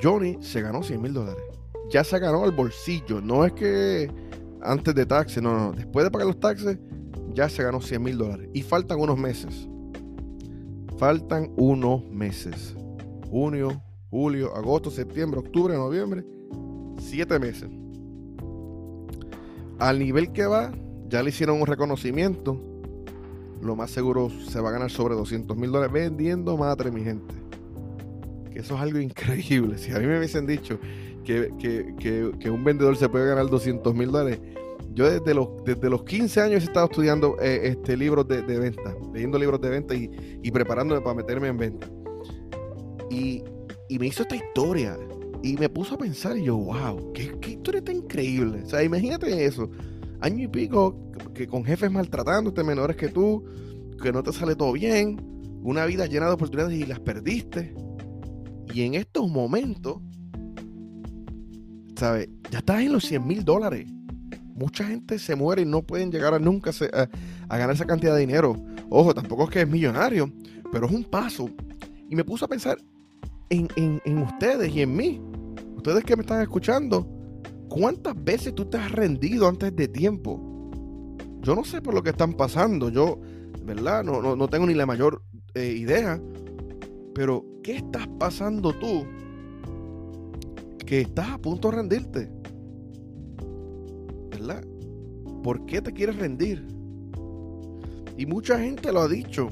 Johnny 0.02 0.38
se 0.40 0.62
ganó 0.62 0.82
100 0.82 1.00
mil 1.00 1.12
dólares. 1.12 1.42
Ya 1.90 2.02
se 2.04 2.18
ganó 2.18 2.44
al 2.44 2.52
bolsillo. 2.52 3.20
No 3.20 3.44
es 3.44 3.52
que 3.52 4.10
antes 4.60 4.94
de 4.94 5.06
taxes, 5.06 5.42
no, 5.42 5.54
no. 5.54 5.72
Después 5.72 6.04
de 6.04 6.10
pagar 6.10 6.26
los 6.26 6.40
taxes, 6.40 6.78
ya 7.34 7.48
se 7.48 7.62
ganó 7.62 7.80
100 7.80 8.02
mil 8.02 8.18
dólares. 8.18 8.48
Y 8.52 8.62
faltan 8.62 8.98
unos 8.98 9.18
meses. 9.18 9.68
Faltan 10.98 11.52
unos 11.56 12.04
meses. 12.10 12.74
Junio, 13.30 13.82
julio, 14.10 14.54
agosto, 14.54 14.90
septiembre, 14.90 15.40
octubre, 15.40 15.74
noviembre 15.74 16.24
siete 17.02 17.38
meses. 17.38 17.68
Al 19.78 19.98
nivel 19.98 20.32
que 20.32 20.46
va, 20.46 20.72
ya 21.12 21.22
le 21.22 21.28
hicieron 21.28 21.60
un 21.60 21.66
reconocimiento. 21.66 22.58
Lo 23.60 23.76
más 23.76 23.90
seguro 23.90 24.30
se 24.30 24.58
va 24.60 24.70
a 24.70 24.72
ganar 24.72 24.90
sobre 24.90 25.14
200 25.14 25.54
mil 25.58 25.70
dólares 25.70 25.92
vendiendo 25.92 26.56
madre, 26.56 26.90
mi 26.90 27.04
gente. 27.04 27.34
Que 28.50 28.60
eso 28.60 28.76
es 28.76 28.80
algo 28.80 28.98
increíble. 29.10 29.76
Si 29.76 29.92
a 29.92 29.98
mí 29.98 30.06
me 30.06 30.16
hubiesen 30.16 30.46
dicho 30.46 30.78
que, 31.22 31.52
que, 31.60 32.50
un 32.50 32.64
vendedor 32.64 32.96
se 32.96 33.10
puede 33.10 33.26
ganar 33.26 33.46
200 33.46 33.94
mil 33.94 34.10
dólares, 34.10 34.40
yo 34.94 35.10
desde 35.10 35.34
los, 35.34 35.48
desde 35.66 35.90
los 35.90 36.02
15 36.04 36.40
años 36.40 36.62
he 36.62 36.66
estado 36.66 36.86
estudiando 36.86 37.36
eh, 37.40 37.60
este, 37.64 37.94
libros 37.94 38.26
de, 38.26 38.40
de, 38.40 38.58
venta, 38.58 38.96
leyendo 39.12 39.38
libros 39.38 39.60
de 39.60 39.68
venta 39.68 39.94
y, 39.94 40.10
y, 40.42 40.50
preparándome 40.50 41.02
para 41.02 41.14
meterme 41.14 41.48
en 41.48 41.58
venta. 41.58 41.90
Y, 43.10 43.44
y 43.88 43.98
me 43.98 44.06
hizo 44.06 44.22
esta 44.22 44.36
historia 44.36 44.96
y 45.42 45.56
me 45.58 45.68
puso 45.68 45.94
a 45.94 45.98
pensar 45.98 46.38
y 46.38 46.44
yo, 46.44 46.56
wow, 46.56 47.12
qué, 47.12 47.34
qué 47.38 47.50
historia 47.50 47.84
tan 47.84 47.96
increíble. 47.96 48.62
O 48.64 48.66
sea, 48.66 48.82
imagínate 48.82 49.44
eso. 49.44 49.70
Año 50.22 50.44
y 50.44 50.48
pico 50.48 51.10
que 51.34 51.48
con 51.48 51.64
jefes 51.64 51.90
maltratándote, 51.90 52.62
menores 52.62 52.96
que 52.96 53.08
tú, 53.08 53.44
que 54.00 54.12
no 54.12 54.22
te 54.22 54.32
sale 54.32 54.54
todo 54.54 54.72
bien, 54.72 55.20
una 55.62 55.84
vida 55.84 56.06
llena 56.06 56.26
de 56.26 56.32
oportunidades 56.32 56.78
y 56.78 56.86
las 56.86 57.00
perdiste. 57.00 57.74
Y 58.72 58.82
en 58.82 58.94
estos 58.94 59.28
momentos, 59.28 59.98
¿sabes? 61.96 62.28
Ya 62.52 62.58
estás 62.58 62.82
en 62.82 62.92
los 62.92 63.04
100 63.04 63.26
mil 63.26 63.44
dólares. 63.44 63.86
Mucha 64.54 64.84
gente 64.84 65.18
se 65.18 65.34
muere 65.34 65.62
y 65.62 65.66
no 65.66 65.82
pueden 65.82 66.12
llegar 66.12 66.34
a 66.34 66.38
nunca 66.38 66.70
a, 66.70 67.56
ganar 67.56 67.74
esa 67.74 67.86
cantidad 67.86 68.14
de 68.14 68.20
dinero. 68.20 68.54
Ojo, 68.90 69.12
tampoco 69.12 69.44
es 69.44 69.50
que 69.50 69.60
es 69.62 69.68
millonario, 69.68 70.32
pero 70.70 70.86
es 70.86 70.92
un 70.92 71.02
paso. 71.02 71.50
Y 72.08 72.14
me 72.14 72.22
puso 72.22 72.44
a 72.44 72.48
pensar 72.48 72.78
en, 73.50 73.66
en, 73.74 74.00
en 74.04 74.18
ustedes 74.18 74.72
y 74.72 74.82
en 74.82 74.94
mí 74.94 75.20
ustedes 75.76 76.04
que 76.04 76.14
me 76.14 76.22
están 76.22 76.42
escuchando, 76.42 77.08
¿cuántas 77.72 78.22
veces 78.22 78.54
tú 78.54 78.66
te 78.66 78.76
has 78.76 78.92
rendido 78.92 79.48
antes 79.48 79.74
de 79.74 79.88
tiempo? 79.88 80.38
Yo 81.40 81.54
no 81.54 81.64
sé 81.64 81.80
por 81.80 81.94
lo 81.94 82.02
que 82.02 82.10
están 82.10 82.34
pasando, 82.34 82.90
yo, 82.90 83.18
¿verdad? 83.64 84.04
No, 84.04 84.20
no, 84.20 84.36
no 84.36 84.48
tengo 84.48 84.66
ni 84.66 84.74
la 84.74 84.84
mayor 84.84 85.22
eh, 85.54 85.72
idea, 85.72 86.20
pero 87.14 87.44
¿qué 87.62 87.76
estás 87.76 88.06
pasando 88.18 88.72
tú 88.74 89.06
que 90.86 91.00
estás 91.00 91.30
a 91.30 91.38
punto 91.38 91.70
de 91.70 91.76
rendirte? 91.78 92.30
¿Verdad? 94.30 94.62
¿Por 95.42 95.64
qué 95.64 95.80
te 95.80 95.92
quieres 95.92 96.16
rendir? 96.16 96.66
Y 98.18 98.26
mucha 98.26 98.58
gente 98.58 98.92
lo 98.92 99.00
ha 99.00 99.08
dicho, 99.08 99.48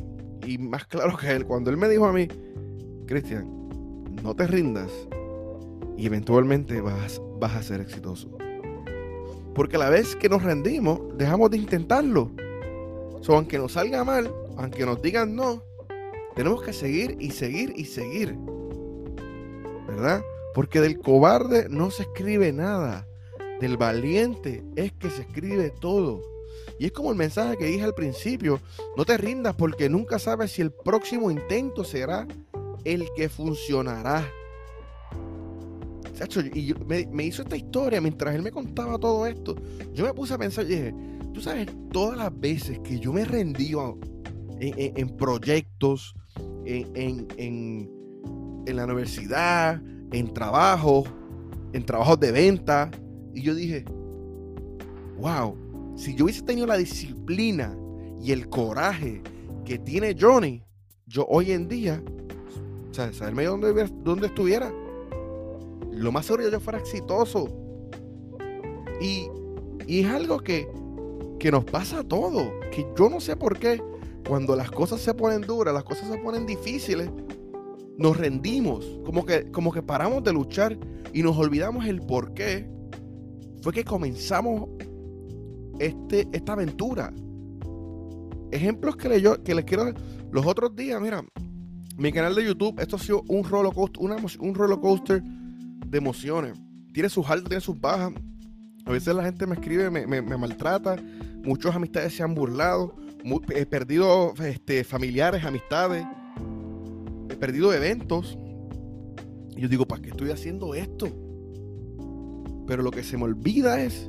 y 0.46 0.58
más 0.58 0.84
claro 0.84 1.16
que 1.16 1.30
él, 1.30 1.46
cuando 1.46 1.70
él 1.70 1.78
me 1.78 1.88
dijo 1.88 2.04
a 2.04 2.12
mí, 2.12 2.28
Cristian, 3.06 3.48
no 4.22 4.34
te 4.36 4.46
rindas, 4.46 4.90
y 5.96 6.06
eventualmente 6.06 6.80
vas, 6.82 7.20
vas 7.40 7.56
a 7.56 7.62
ser 7.62 7.80
exitoso. 7.80 8.30
Porque 9.54 9.76
a 9.76 9.80
la 9.80 9.90
vez 9.90 10.14
que 10.14 10.28
nos 10.28 10.42
rendimos, 10.42 11.00
dejamos 11.16 11.50
de 11.50 11.56
intentarlo. 11.56 12.30
So, 13.20 13.34
aunque 13.34 13.58
nos 13.58 13.72
salga 13.72 14.04
mal, 14.04 14.32
aunque 14.56 14.86
nos 14.86 15.02
digan 15.02 15.34
no, 15.34 15.62
tenemos 16.36 16.62
que 16.62 16.72
seguir 16.72 17.16
y 17.18 17.30
seguir 17.30 17.72
y 17.76 17.84
seguir. 17.86 18.36
¿Verdad? 19.88 20.22
Porque 20.54 20.80
del 20.80 21.00
cobarde 21.00 21.68
no 21.68 21.90
se 21.90 22.02
escribe 22.02 22.52
nada. 22.52 23.06
Del 23.60 23.76
valiente 23.76 24.62
es 24.76 24.92
que 24.92 25.10
se 25.10 25.22
escribe 25.22 25.70
todo. 25.70 26.22
Y 26.78 26.86
es 26.86 26.92
como 26.92 27.10
el 27.10 27.16
mensaje 27.16 27.58
que 27.58 27.66
dije 27.66 27.84
al 27.84 27.94
principio, 27.94 28.60
no 28.96 29.04
te 29.04 29.18
rindas 29.18 29.54
porque 29.54 29.88
nunca 29.88 30.18
sabes 30.18 30.52
si 30.52 30.62
el 30.62 30.72
próximo 30.72 31.30
intento 31.30 31.84
será 31.84 32.26
el 32.84 33.08
que 33.14 33.28
funcionará 33.28 34.26
y 36.54 36.74
me, 36.86 37.24
hizo 37.24 37.42
esta 37.42 37.56
historia 37.56 38.00
mientras 38.00 38.34
él 38.34 38.42
me 38.42 38.50
contaba 38.50 38.98
todo 38.98 39.26
esto. 39.26 39.56
Yo 39.94 40.04
me 40.04 40.12
puse 40.12 40.34
a 40.34 40.38
pensar 40.38 40.64
y 40.66 40.68
dije, 40.68 40.94
tú 41.32 41.40
sabes, 41.40 41.68
todas 41.92 42.16
las 42.18 42.38
veces 42.38 42.78
que 42.80 42.98
yo 42.98 43.12
me 43.12 43.24
rendí 43.24 43.72
en, 44.60 44.96
en, 44.96 45.16
proyectos, 45.16 46.14
en, 46.64 47.26
en, 47.36 48.76
la 48.76 48.84
universidad, 48.84 49.82
en 50.12 50.32
trabajo, 50.32 51.04
en 51.72 51.84
trabajos 51.84 52.20
de 52.20 52.32
venta, 52.32 52.90
y 53.34 53.42
yo 53.42 53.54
dije, 53.54 53.84
wow, 55.18 55.56
si 55.96 56.14
yo 56.14 56.24
hubiese 56.24 56.42
tenido 56.42 56.66
la 56.66 56.76
disciplina 56.76 57.76
y 58.22 58.32
el 58.32 58.48
coraje 58.48 59.22
que 59.64 59.78
tiene 59.78 60.16
Johnny, 60.18 60.62
yo 61.06 61.26
hoy 61.28 61.52
en 61.52 61.66
día, 61.66 62.02
o 62.90 62.94
sea, 62.94 63.12
saberme 63.12 63.44
dónde, 63.44 63.88
dónde 64.04 64.26
estuviera 64.26 64.72
lo 66.00 66.12
más 66.12 66.24
seguro 66.24 66.48
yo 66.48 66.60
fuera 66.60 66.78
exitoso. 66.78 67.48
Y, 69.00 69.28
y 69.86 70.00
es 70.00 70.06
algo 70.06 70.38
que, 70.38 70.66
que 71.38 71.50
nos 71.50 71.64
pasa 71.64 72.00
a 72.00 72.04
todos, 72.04 72.50
que 72.72 72.86
yo 72.98 73.10
no 73.10 73.20
sé 73.20 73.36
por 73.36 73.58
qué, 73.58 73.82
cuando 74.26 74.56
las 74.56 74.70
cosas 74.70 75.00
se 75.00 75.12
ponen 75.12 75.42
duras, 75.42 75.74
las 75.74 75.84
cosas 75.84 76.08
se 76.08 76.16
ponen 76.18 76.46
difíciles, 76.46 77.10
nos 77.98 78.16
rendimos, 78.16 78.98
como 79.04 79.26
que, 79.26 79.50
como 79.50 79.72
que 79.72 79.82
paramos 79.82 80.24
de 80.24 80.32
luchar 80.32 80.78
y 81.12 81.22
nos 81.22 81.36
olvidamos 81.36 81.84
el 81.86 82.00
por 82.00 82.32
qué 82.32 82.66
fue 83.62 83.74
que 83.74 83.84
comenzamos 83.84 84.70
este, 85.78 86.26
esta 86.32 86.54
aventura. 86.54 87.12
Ejemplos 88.52 88.96
que, 88.96 89.20
yo, 89.20 89.42
que 89.42 89.54
les 89.54 89.66
quiero. 89.66 89.92
Los 90.32 90.46
otros 90.46 90.74
días, 90.74 91.00
mira, 91.00 91.22
mi 91.98 92.10
canal 92.10 92.34
de 92.34 92.46
YouTube, 92.46 92.80
esto 92.80 92.96
ha 92.96 92.98
sido 92.98 93.22
un 93.28 93.44
roller 93.44 93.74
coaster, 93.74 94.02
un 94.40 94.54
roller 94.54 94.78
coaster 94.78 95.22
de 95.90 95.98
emociones. 95.98 96.58
Tiene 96.92 97.08
sus 97.08 97.28
altas, 97.28 97.48
tiene 97.48 97.60
sus 97.60 97.80
bajas. 97.80 98.12
A 98.84 98.90
veces 98.90 99.14
la 99.14 99.24
gente 99.24 99.46
me 99.46 99.54
escribe, 99.54 99.90
me, 99.90 100.22
maltrata. 100.22 100.96
Muchas 101.44 101.74
amistades 101.74 102.14
se 102.14 102.22
han 102.22 102.34
burlado. 102.34 102.96
he 103.54 103.66
perdido 103.66 104.34
este, 104.42 104.84
familiares, 104.84 105.44
amistades. 105.44 106.04
He 107.28 107.36
perdido 107.36 107.72
eventos. 107.74 108.38
Y 109.56 109.60
yo 109.60 109.68
digo, 109.68 109.86
¿para 109.86 110.02
qué 110.02 110.10
estoy 110.10 110.30
haciendo 110.30 110.74
esto? 110.74 111.08
Pero 112.66 112.82
lo 112.82 112.90
que 112.90 113.02
se 113.02 113.16
me 113.16 113.24
olvida 113.24 113.80
es 113.80 114.08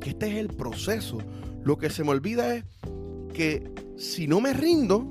que 0.00 0.10
este 0.10 0.28
es 0.28 0.36
el 0.36 0.48
proceso. 0.48 1.18
Lo 1.62 1.78
que 1.78 1.90
se 1.90 2.02
me 2.04 2.10
olvida 2.10 2.54
es 2.54 2.64
que 3.32 3.70
si 3.96 4.26
no 4.26 4.40
me 4.40 4.52
rindo, 4.52 5.06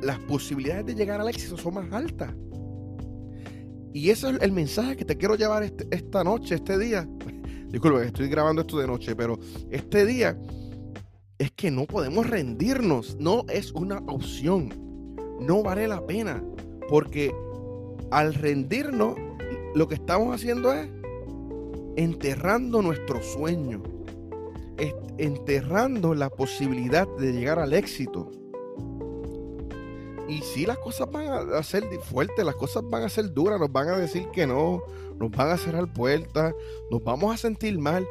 las 0.00 0.18
posibilidades 0.20 0.86
de 0.86 0.94
llegar 0.94 1.20
al 1.20 1.28
éxito 1.28 1.56
son 1.56 1.74
más 1.74 1.92
altas. 1.92 2.32
Y 3.92 4.10
ese 4.10 4.30
es 4.30 4.40
el 4.40 4.52
mensaje 4.52 4.96
que 4.96 5.04
te 5.04 5.16
quiero 5.16 5.34
llevar 5.36 5.62
este, 5.62 5.86
esta 5.90 6.24
noche, 6.24 6.56
este 6.56 6.78
día. 6.78 7.08
Disculpe, 7.68 8.06
estoy 8.06 8.28
grabando 8.28 8.62
esto 8.62 8.78
de 8.78 8.86
noche, 8.86 9.14
pero 9.16 9.38
este 9.70 10.06
día 10.06 10.38
es 11.38 11.50
que 11.52 11.70
no 11.70 11.84
podemos 11.84 12.26
rendirnos. 12.26 13.16
No 13.18 13.44
es 13.48 13.72
una 13.72 13.98
opción. 14.06 14.72
No 15.40 15.62
vale 15.62 15.88
la 15.88 16.04
pena. 16.06 16.42
Porque 16.88 17.34
al 18.10 18.34
rendirnos, 18.34 19.16
lo 19.74 19.88
que 19.88 19.94
estamos 19.94 20.34
haciendo 20.34 20.72
es 20.72 20.88
enterrando 21.96 22.80
nuestro 22.82 23.22
sueño 23.22 23.82
enterrando 25.18 26.14
la 26.14 26.30
posibilidad 26.30 27.06
de 27.18 27.32
llegar 27.32 27.58
al 27.58 27.72
éxito. 27.72 28.30
Y 30.28 30.42
si 30.42 30.66
las 30.66 30.76
cosas 30.78 31.10
van 31.10 31.54
a 31.54 31.62
ser 31.62 31.84
fuertes, 32.02 32.44
las 32.44 32.54
cosas 32.54 32.84
van 32.88 33.02
a 33.02 33.08
ser 33.08 33.32
duras, 33.32 33.58
nos 33.58 33.72
van 33.72 33.88
a 33.88 33.96
decir 33.96 34.28
que 34.30 34.46
no, 34.46 34.82
nos 35.18 35.30
van 35.30 35.50
a 35.50 35.56
cerrar 35.56 35.90
puertas, 35.90 36.54
nos 36.90 37.02
vamos 37.02 37.34
a 37.34 37.38
sentir 37.38 37.78
mal. 37.78 38.06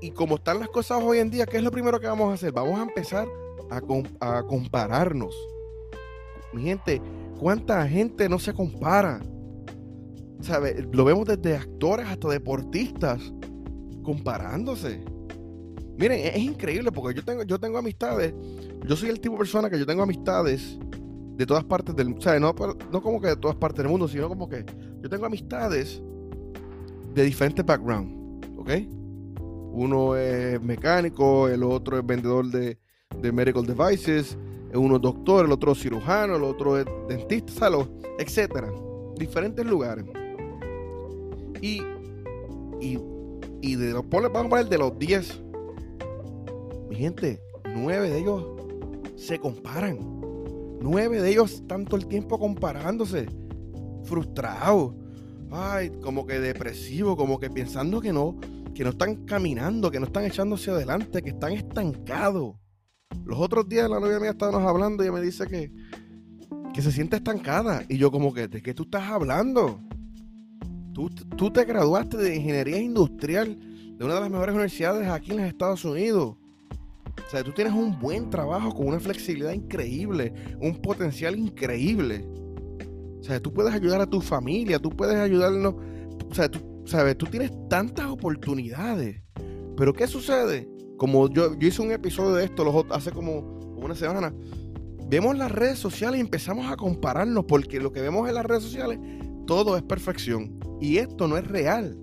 Y, 0.00 0.12
como 0.12 0.36
están 0.36 0.60
las 0.60 0.68
cosas 0.68 1.02
hoy 1.02 1.18
en 1.18 1.30
día, 1.30 1.46
¿qué 1.46 1.56
es 1.56 1.62
lo 1.62 1.72
primero 1.72 1.98
que 1.98 2.06
vamos 2.06 2.30
a 2.30 2.34
hacer? 2.34 2.52
Vamos 2.52 2.78
a 2.78 2.82
empezar 2.82 3.26
a, 3.68 3.80
a 4.20 4.42
compararnos. 4.44 5.34
Mi 6.52 6.62
gente, 6.62 7.02
¿cuánta 7.38 7.86
gente 7.88 8.28
no 8.28 8.38
se 8.38 8.54
compara? 8.54 9.20
¿Sabe? 10.40 10.86
Lo 10.92 11.04
vemos 11.04 11.26
desde 11.26 11.56
actores 11.56 12.06
hasta 12.06 12.28
deportistas 12.28 13.32
comparándose. 14.04 15.02
Miren, 15.98 16.20
es, 16.26 16.38
increíble 16.38 16.92
porque 16.92 17.14
yo 17.14 17.24
tengo, 17.24 17.42
yo 17.42 17.58
tengo 17.58 17.76
amistades. 17.76 18.32
Yo 18.86 18.96
soy 18.96 19.10
el 19.10 19.20
tipo 19.20 19.34
de 19.34 19.38
persona 19.38 19.68
que 19.68 19.78
yo 19.78 19.84
tengo 19.84 20.02
amistades 20.02 20.78
de 21.40 21.46
todas 21.46 21.64
partes 21.64 21.96
del 21.96 22.10
mundo. 22.10 22.20
Sea, 22.20 22.38
no, 22.38 22.54
no 22.92 23.02
como 23.02 23.18
que 23.18 23.28
de 23.28 23.36
todas 23.36 23.56
partes 23.56 23.78
del 23.78 23.88
mundo, 23.88 24.06
sino 24.06 24.28
como 24.28 24.46
que 24.46 24.62
yo 25.00 25.08
tengo 25.08 25.24
amistades 25.24 26.02
de 27.14 27.24
diferentes 27.24 27.64
backgrounds. 27.64 28.46
¿Ok? 28.58 28.70
Uno 29.72 30.16
es 30.16 30.60
mecánico, 30.62 31.48
el 31.48 31.62
otro 31.62 31.98
es 31.98 32.04
vendedor 32.04 32.44
de, 32.48 32.78
de 33.22 33.32
medical 33.32 33.64
devices, 33.64 34.36
uno 34.74 34.96
es 34.96 35.02
doctor, 35.02 35.46
el 35.46 35.52
otro 35.52 35.72
es 35.72 35.80
cirujano, 35.80 36.36
el 36.36 36.44
otro 36.44 36.76
es 36.76 36.84
dentista, 37.08 37.70
etcétera. 38.18 38.70
Diferentes 39.16 39.64
lugares. 39.64 40.04
Y, 41.62 41.80
y, 42.82 42.98
y 43.62 43.76
de 43.76 43.92
los, 43.94 44.06
vamos 44.10 44.30
a 44.30 44.48
poner 44.50 44.68
de 44.68 44.76
los 44.76 44.98
10 44.98 45.42
mi 46.90 46.96
gente, 46.96 47.40
nueve 47.74 48.10
de 48.10 48.18
ellos 48.18 48.44
se 49.16 49.38
comparan. 49.38 50.20
Nueve 50.80 51.20
de 51.20 51.30
ellos 51.30 51.62
tanto 51.66 51.96
el 51.96 52.06
tiempo 52.06 52.38
comparándose, 52.38 53.26
frustrados, 54.04 54.94
ay, 55.50 55.90
como 56.02 56.26
que 56.26 56.40
depresivos, 56.40 57.16
como 57.16 57.38
que 57.38 57.50
pensando 57.50 58.00
que 58.00 58.12
no, 58.12 58.38
que 58.74 58.84
no 58.84 58.90
están 58.90 59.26
caminando, 59.26 59.90
que 59.90 60.00
no 60.00 60.06
están 60.06 60.24
echándose 60.24 60.70
adelante, 60.70 61.22
que 61.22 61.30
están 61.30 61.52
estancados. 61.52 62.54
Los 63.24 63.38
otros 63.38 63.68
días 63.68 63.90
la 63.90 64.00
novia 64.00 64.18
mía 64.18 64.30
estábamos 64.30 64.62
hablando 64.62 65.02
y 65.02 65.06
ella 65.06 65.14
me 65.14 65.20
dice 65.20 65.46
que, 65.46 65.72
que 66.72 66.82
se 66.82 66.92
siente 66.92 67.16
estancada. 67.16 67.84
Y 67.88 67.98
yo 67.98 68.10
como 68.10 68.32
que, 68.32 68.48
¿de 68.48 68.62
qué 68.62 68.72
tú 68.72 68.84
estás 68.84 69.04
hablando? 69.04 69.80
Tú, 70.94 71.10
tú 71.36 71.52
te 71.52 71.64
graduaste 71.64 72.16
de 72.16 72.36
ingeniería 72.36 72.78
industrial 72.78 73.58
de 73.98 74.04
una 74.04 74.14
de 74.14 74.20
las 74.20 74.30
mejores 74.30 74.54
universidades 74.54 75.08
aquí 75.08 75.32
en 75.32 75.38
los 75.38 75.46
Estados 75.46 75.84
Unidos. 75.84 76.36
O 77.26 77.30
sea, 77.30 77.44
tú 77.44 77.52
tienes 77.52 77.72
un 77.72 77.98
buen 77.98 78.30
trabajo 78.30 78.74
con 78.74 78.88
una 78.88 79.00
flexibilidad 79.00 79.52
increíble, 79.52 80.32
un 80.60 80.76
potencial 80.76 81.38
increíble. 81.38 82.26
O 83.20 83.22
sea, 83.22 83.40
tú 83.40 83.52
puedes 83.52 83.72
ayudar 83.72 84.00
a 84.00 84.06
tu 84.06 84.20
familia, 84.20 84.78
tú 84.78 84.90
puedes 84.90 85.16
ayudarnos. 85.16 85.74
O 86.30 86.34
sea, 86.34 86.50
tú, 86.50 86.60
sabes, 86.86 87.16
tú 87.16 87.26
tienes 87.26 87.52
tantas 87.68 88.06
oportunidades. 88.06 89.22
Pero 89.76 89.92
¿qué 89.92 90.06
sucede? 90.06 90.68
Como 90.96 91.28
yo, 91.28 91.58
yo 91.58 91.68
hice 91.68 91.82
un 91.82 91.92
episodio 91.92 92.34
de 92.34 92.44
esto 92.44 92.64
los, 92.64 92.84
hace 92.90 93.10
como 93.10 93.60
una 93.76 93.94
semana. 93.94 94.34
Vemos 95.08 95.36
las 95.36 95.50
redes 95.50 95.78
sociales 95.78 96.18
y 96.18 96.20
empezamos 96.20 96.70
a 96.70 96.76
compararnos 96.76 97.44
porque 97.44 97.80
lo 97.80 97.92
que 97.92 98.00
vemos 98.00 98.28
en 98.28 98.34
las 98.34 98.46
redes 98.46 98.62
sociales, 98.62 98.98
todo 99.46 99.76
es 99.76 99.82
perfección. 99.82 100.60
Y 100.80 100.98
esto 100.98 101.28
no 101.28 101.36
es 101.36 101.46
real. 101.46 101.98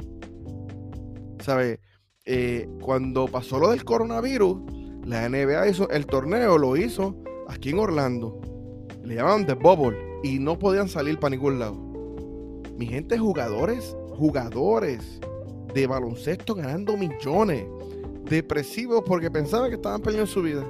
¿Sabes? 1.39 1.79
Eh, 2.25 2.67
cuando 2.81 3.27
pasó 3.27 3.57
lo 3.57 3.69
del 3.69 3.85
coronavirus, 3.85 4.59
la 5.07 5.29
NBA 5.29 5.69
hizo 5.69 5.89
el 5.89 6.05
torneo, 6.05 6.57
lo 6.57 6.75
hizo 6.75 7.15
aquí 7.47 7.69
en 7.69 7.79
Orlando. 7.79 8.41
Le 9.03 9.15
llamaban 9.15 9.45
The 9.45 9.53
Bubble 9.53 9.97
y 10.21 10.37
no 10.37 10.59
podían 10.59 10.89
salir 10.89 11.17
para 11.17 11.29
ningún 11.29 11.59
lado. 11.59 11.75
Mi 12.77 12.87
gente, 12.87 13.17
jugadores, 13.17 13.95
jugadores 14.09 15.21
de 15.73 15.87
baloncesto 15.87 16.55
ganando 16.55 16.97
millones, 16.97 17.65
depresivos 18.25 19.01
porque 19.07 19.31
pensaban 19.31 19.69
que 19.69 19.77
estaban 19.77 20.01
perdiendo 20.01 20.27
su 20.27 20.41
vida. 20.41 20.67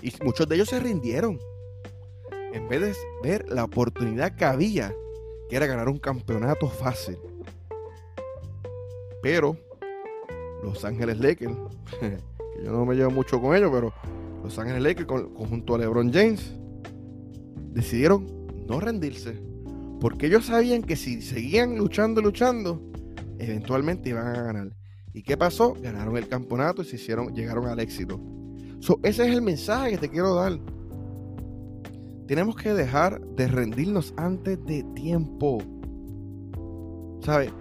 Y 0.00 0.12
muchos 0.22 0.48
de 0.48 0.54
ellos 0.54 0.68
se 0.68 0.78
rindieron. 0.78 1.40
En 2.52 2.68
vez 2.68 2.80
de 2.82 2.94
ver 3.28 3.48
la 3.48 3.64
oportunidad 3.64 4.36
que 4.36 4.44
había, 4.44 4.94
que 5.48 5.56
era 5.56 5.66
ganar 5.66 5.88
un 5.88 5.98
campeonato 5.98 6.68
fácil. 6.68 7.18
Pero 9.22 9.56
Los 10.62 10.84
Ángeles 10.84 11.18
Lakers 11.18 11.56
yo 12.62 12.70
no 12.72 12.84
me 12.84 12.94
llevo 12.94 13.10
mucho 13.10 13.40
con 13.40 13.56
ellos, 13.56 13.70
pero 13.72 13.92
Los 14.42 14.58
Ángeles 14.58 14.82
Lakers, 14.82 15.26
junto 15.34 15.74
a 15.74 15.78
LeBron 15.78 16.12
James, 16.12 16.52
decidieron 17.72 18.26
no 18.68 18.80
rendirse. 18.80 19.40
Porque 20.00 20.26
ellos 20.26 20.46
sabían 20.46 20.82
que 20.82 20.96
si 20.96 21.22
seguían 21.22 21.76
luchando 21.76 22.20
y 22.20 22.24
luchando, 22.24 22.82
eventualmente 23.38 24.10
iban 24.10 24.26
a 24.26 24.42
ganar. 24.42 24.76
¿Y 25.12 25.22
qué 25.22 25.36
pasó? 25.36 25.74
Ganaron 25.80 26.16
el 26.16 26.28
campeonato 26.28 26.82
y 26.82 26.84
se 26.84 26.96
hicieron, 26.96 27.34
llegaron 27.34 27.66
al 27.66 27.80
éxito. 27.80 28.20
ese 29.02 29.26
es 29.26 29.34
el 29.34 29.42
mensaje 29.42 29.92
que 29.92 29.98
te 29.98 30.08
quiero 30.08 30.34
dar. 30.34 30.58
Tenemos 32.26 32.56
que 32.56 32.72
dejar 32.72 33.20
de 33.20 33.46
rendirnos 33.48 34.14
antes 34.16 34.64
de 34.64 34.84
tiempo. 34.94 35.58
¿Sabes? 37.20 37.52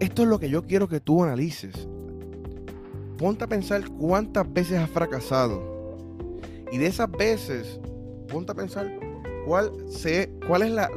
Esto 0.00 0.22
es 0.22 0.28
lo 0.28 0.38
que 0.38 0.50
yo 0.50 0.62
quiero 0.62 0.88
que 0.88 1.00
tú 1.00 1.22
analices 1.22 1.88
ponte 3.18 3.44
a 3.44 3.48
pensar 3.48 3.86
cuántas 3.90 4.50
veces 4.50 4.78
has 4.78 4.88
fracasado. 4.88 5.98
Y 6.72 6.78
de 6.78 6.86
esas 6.86 7.10
veces, 7.10 7.80
ponte 8.28 8.52
a 8.52 8.54
pensar 8.54 8.90
cuál, 9.44 9.72
se, 9.88 10.30
cuál 10.46 10.62
es 10.62 10.70
la, 10.70 10.88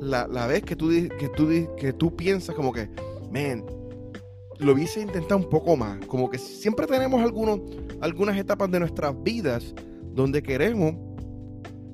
la, 0.00 0.46
vez 0.46 0.62
que 0.62 0.74
tú, 0.74 0.88
que, 0.90 1.28
tú, 1.36 1.48
que 1.76 1.92
tú 1.92 2.16
piensas 2.16 2.54
como 2.56 2.72
que, 2.72 2.88
man, 3.30 3.64
lo 4.58 4.72
hubiese 4.72 5.00
intentado 5.00 5.36
un 5.36 5.48
poco 5.48 5.76
más. 5.76 6.04
Como 6.06 6.30
que 6.30 6.38
siempre 6.38 6.86
tenemos 6.86 7.20
algunos, 7.22 7.60
algunas 8.00 8.36
etapas 8.36 8.70
de 8.70 8.80
nuestras 8.80 9.14
vidas 9.22 9.74
donde 10.14 10.42
queremos, 10.42 10.94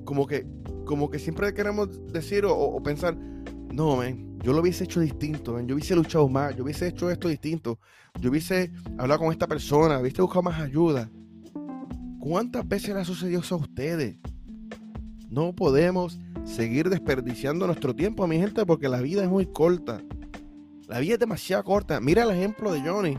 como 0.05 0.25
que, 0.25 0.45
como 0.85 1.09
que 1.09 1.19
siempre 1.19 1.53
queremos 1.53 1.89
decir 2.11 2.45
o, 2.47 2.81
pensar, 2.81 3.15
no, 3.71 3.97
man, 3.97 4.28
yo 4.43 4.53
lo 4.53 4.61
hubiese 4.61 4.85
hecho 4.85 5.01
distinto, 5.01 5.59
yo 5.61 5.75
hubiese 5.75 5.95
luchado 5.95 6.27
más, 6.29 6.55
yo 6.55 6.63
hubiese 6.63 6.87
hecho 6.87 7.09
esto 7.09 7.27
distinto, 7.27 7.79
yo 8.19 8.29
hubiese 8.29 8.71
hablado 8.97 9.19
con 9.21 9.31
esta 9.31 9.47
persona, 9.47 9.99
hubiese 9.99 10.21
buscado 10.21 10.43
más 10.43 10.59
ayuda. 10.61 11.09
¿Cuántas 12.19 12.67
veces 12.67 12.93
le 12.93 13.01
ha 13.01 13.05
sucedido 13.05 13.41
eso 13.41 13.55
a 13.55 13.59
ustedes? 13.59 14.17
No 15.29 15.53
podemos 15.53 16.19
seguir 16.43 16.89
desperdiciando 16.89 17.65
nuestro 17.67 17.95
tiempo, 17.95 18.27
mi 18.27 18.37
gente, 18.37 18.65
porque 18.65 18.89
la 18.89 19.01
vida 19.01 19.23
es 19.23 19.29
muy 19.29 19.45
corta. 19.45 20.01
La 20.87 20.99
vida 20.99 21.13
es 21.13 21.19
demasiado 21.19 21.63
corta. 21.63 21.99
Mira 21.99 22.23
el 22.23 22.31
ejemplo 22.31 22.71
de 22.73 22.81
Johnny. 22.81 23.17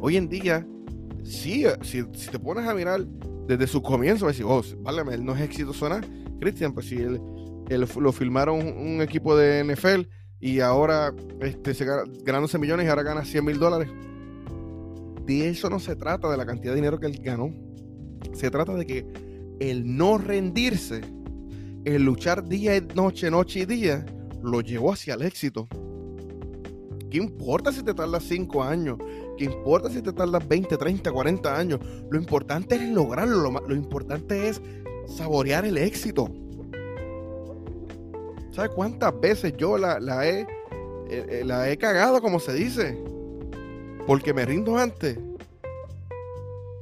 Hoy 0.00 0.16
en 0.16 0.28
día, 0.28 0.66
sí, 1.22 1.64
si, 1.82 2.02
te 2.04 2.38
pones 2.38 2.66
a 2.66 2.74
mirar 2.74 3.06
desde 3.46 3.66
su 3.66 3.82
comienzo, 3.82 4.24
vas 4.24 4.34
a 4.34 4.38
decir, 4.38 4.46
oh, 4.48 4.62
vale, 4.82 5.02
él 5.14 5.24
no 5.24 5.34
es 5.34 5.42
exitoso 5.42 5.88
nada. 5.88 6.00
Cristian, 6.40 6.72
pues 6.72 6.86
si 6.86 6.96
él 6.96 7.20
lo 7.68 8.12
filmaron 8.12 8.58
un 8.58 9.02
equipo 9.02 9.36
de 9.36 9.62
NFL 9.62 10.08
y 10.40 10.60
ahora 10.60 11.14
este, 11.40 11.74
se 11.74 11.84
ganándose 12.24 12.58
millones 12.58 12.86
y 12.86 12.88
ahora 12.88 13.02
gana 13.02 13.24
100 13.24 13.44
mil 13.44 13.58
dólares. 13.58 13.90
De 15.26 15.48
eso 15.48 15.68
no 15.68 15.78
se 15.78 15.96
trata, 15.96 16.30
de 16.30 16.36
la 16.36 16.46
cantidad 16.46 16.72
de 16.72 16.76
dinero 16.76 16.98
que 16.98 17.06
él 17.06 17.20
ganó. 17.22 17.52
Se 18.32 18.50
trata 18.50 18.74
de 18.74 18.86
que 18.86 19.06
el 19.60 19.96
no 19.96 20.16
rendirse, 20.16 21.02
el 21.84 22.02
luchar 22.02 22.48
día 22.48 22.76
y 22.76 22.80
noche, 22.94 23.30
noche 23.30 23.60
y 23.60 23.66
día, 23.66 24.04
lo 24.42 24.62
llevó 24.62 24.92
hacia 24.92 25.14
el 25.14 25.22
éxito. 25.22 25.68
¿Qué 27.10 27.18
importa 27.18 27.72
si 27.72 27.82
te 27.82 27.92
tardas 27.92 28.22
5 28.24 28.62
años? 28.62 28.98
¿Qué 29.36 29.44
importa 29.44 29.90
si 29.90 30.00
te 30.00 30.12
tardas 30.12 30.46
20, 30.46 30.76
30, 30.76 31.12
40 31.12 31.56
años? 31.56 31.80
Lo 32.10 32.18
importante 32.18 32.76
es 32.76 32.88
lograrlo. 32.88 33.50
Lo, 33.50 33.68
lo 33.68 33.74
importante 33.74 34.48
es 34.48 34.62
saborear 35.06 35.64
el 35.64 35.76
éxito. 35.76 36.32
¿Sabes 38.52 38.70
cuántas 38.74 39.18
veces 39.20 39.56
yo 39.56 39.78
la, 39.78 39.98
he, 40.26 40.40
eh, 40.40 40.46
eh, 41.08 41.42
la 41.44 41.70
he 41.70 41.76
cagado, 41.76 42.20
como 42.20 42.40
se 42.40 42.52
dice? 42.52 42.98
Porque 44.06 44.34
me 44.34 44.44
rindo 44.44 44.76
antes. 44.76 45.18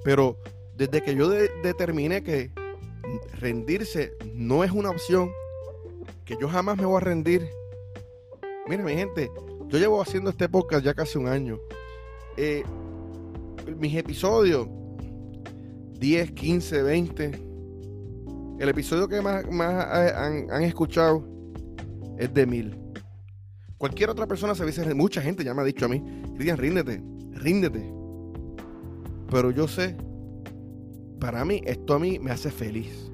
Pero 0.03 0.37
desde 0.77 1.03
que 1.03 1.15
yo 1.15 1.29
determiné 1.29 2.23
que 2.23 2.51
rendirse 3.39 4.13
no 4.35 4.65
es 4.65 4.71
una 4.71 4.91
opción, 4.91 5.31
que 6.25 6.37
yo 6.41 6.49
jamás 6.49 6.77
me 6.77 6.87
voy 6.87 6.97
a 6.97 7.01
rendir. 7.01 7.49
Mira, 8.67 8.83
mi 8.83 8.95
gente, 8.95 9.31
yo 9.69 9.79
llevo 9.79 10.01
haciendo 10.01 10.31
este 10.31 10.49
podcast 10.49 10.85
ya 10.85 10.95
casi 10.95 11.19
un 11.19 11.29
año. 11.29 11.59
Eh, 12.37 12.63
mis 13.77 13.95
episodios, 13.95 14.69
10, 15.99 16.33
15, 16.33 16.83
20. 16.83 17.25
El 18.59 18.69
episodio 18.69 19.09
que 19.09 19.21
más, 19.21 19.45
han, 19.45 20.63
escuchado 20.63 21.25
es 22.19 22.33
de 22.35 22.47
mil. 22.47 22.77
Cualquier 23.79 24.11
otra 24.11 24.27
persona 24.27 24.55
se 24.55 24.67
dice, 24.67 24.93
mucha 24.95 25.23
gente 25.23 25.45
ya 25.45 25.55
me 25.55 25.63
ha 25.63 25.65
dicho 25.65 25.85
a 25.85 25.89
mí, 25.89 26.03
Cristian, 26.35 26.59
ríndete, 26.59 27.03
ríndete. 27.33 27.93
Pero 29.31 29.51
yo 29.51 29.69
sé, 29.69 29.97
para 31.21 31.45
mí, 31.45 31.63
esto 31.65 31.95
a 31.95 31.99
mí 31.99 32.19
me 32.19 32.31
hace 32.31 32.51
feliz. 32.51 33.11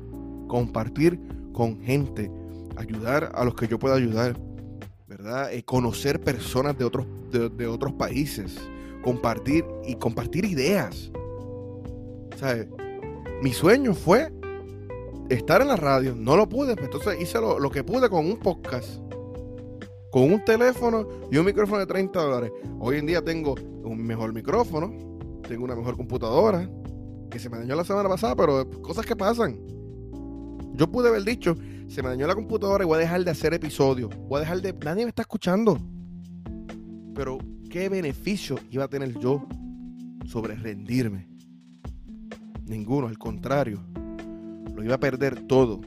Compartir 0.49 1.19
con 1.53 1.81
gente, 1.81 2.31
ayudar 2.77 3.33
a 3.35 3.45
los 3.45 3.55
que 3.55 3.67
yo 3.67 3.79
pueda 3.79 3.97
ayudar, 3.97 4.37
¿verdad? 5.07 5.53
Eh, 5.53 5.65
conocer 5.65 6.21
personas 6.21 6.79
de 6.79 6.85
otros, 6.85 7.07
de, 7.31 7.67
otros 7.67 7.93
países, 7.95 8.57
compartir 9.03 9.65
y 9.87 9.97
compartir 9.97 10.45
ideas. 10.45 11.11
¿Sabes? 12.37 12.69
Mi 13.43 13.53
sueño 13.53 13.95
fue 13.95 14.33
estar 15.29 15.63
en 15.63 15.69
la 15.69 15.77
radio. 15.77 16.15
No 16.15 16.37
lo 16.37 16.49
pude, 16.49 16.73
entonces 16.73 17.21
hice 17.21 17.41
lo, 17.41 17.71
que 17.71 17.85
pude 17.85 18.09
con 18.09 18.27
un 18.27 18.39
podcast. 18.39 19.01
Con 20.11 20.33
un 20.33 20.45
teléfono 20.45 21.09
y 21.31 21.37
un 21.39 21.47
micrófono 21.47 21.81
de 21.81 21.87
30 21.87 22.21
dólares. 22.21 22.53
Hoy 22.79 22.99
en 22.99 23.07
día 23.07 23.23
tengo 23.23 23.55
un 23.83 24.03
mejor 24.05 24.33
micrófono, 24.33 24.93
tengo 25.49 25.65
una 25.65 25.75
mejor 25.75 25.97
computadora, 25.97 26.69
que 27.31 27.39
se 27.39 27.51
me 27.51 27.59
dañó 27.59 27.75
la 27.75 27.85
semana 27.85 28.09
pasada, 28.09 28.37
pero 28.37 28.71
cosas 28.83 29.05
que 29.05 29.17
pasan. 29.17 29.59
Yo 30.75 30.91
pude 30.91 31.09
haber 31.09 31.25
dicho, 31.25 31.57
se 31.89 32.03
me 32.03 32.09
dañó 32.11 32.27
la 32.27 32.35
computadora 32.35 32.85
y 32.85 32.87
voy 32.87 32.97
a 32.97 33.01
dejar 33.01 33.25
de 33.25 33.31
hacer 33.31 33.55
episodios. 33.55 34.11
Voy 34.29 34.39
a 34.39 34.41
dejar 34.41 34.61
de... 34.61 34.73
Nadie 34.73 35.05
me 35.05 35.09
está 35.09 35.23
escuchando. 35.23 35.79
Pero, 37.15 37.39
¿qué 37.71 37.89
beneficio 37.89 38.57
iba 38.71 38.85
a 38.85 38.89
tener 38.89 39.19
yo 39.19 39.47
sobre 40.27 40.55
rendirme? 40.57 41.29
Ninguno, 42.67 43.09
al 43.09 43.19
contrario 43.19 43.94
lo 44.75 44.83
iba 44.83 44.95
a 44.95 45.01
perder 45.01 45.47
todo. 45.47 45.81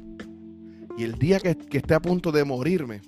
Y 0.98 1.04
el 1.04 1.14
día 1.14 1.40
que, 1.40 1.56
esté 1.72 1.94
a 1.94 2.02
punto 2.02 2.32
de 2.32 2.44
morirme, 2.44 3.02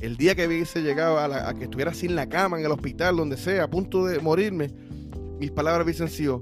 el 0.00 0.16
día 0.16 0.34
que 0.34 0.46
hubiese 0.46 0.82
llegado 0.82 1.18
a, 1.18 1.54
que 1.54 1.64
estuviera 1.64 1.94
sin 1.94 2.16
la 2.16 2.28
cama 2.28 2.58
en 2.58 2.66
el 2.66 2.72
hospital, 2.72 3.16
donde 3.16 3.36
sea, 3.36 3.64
a 3.64 3.70
punto 3.70 4.04
de 4.04 4.18
morirme, 4.18 4.68
mis 5.38 5.52
palabras 5.52 5.84
hubiesen 5.84 6.08
sido, 6.08 6.40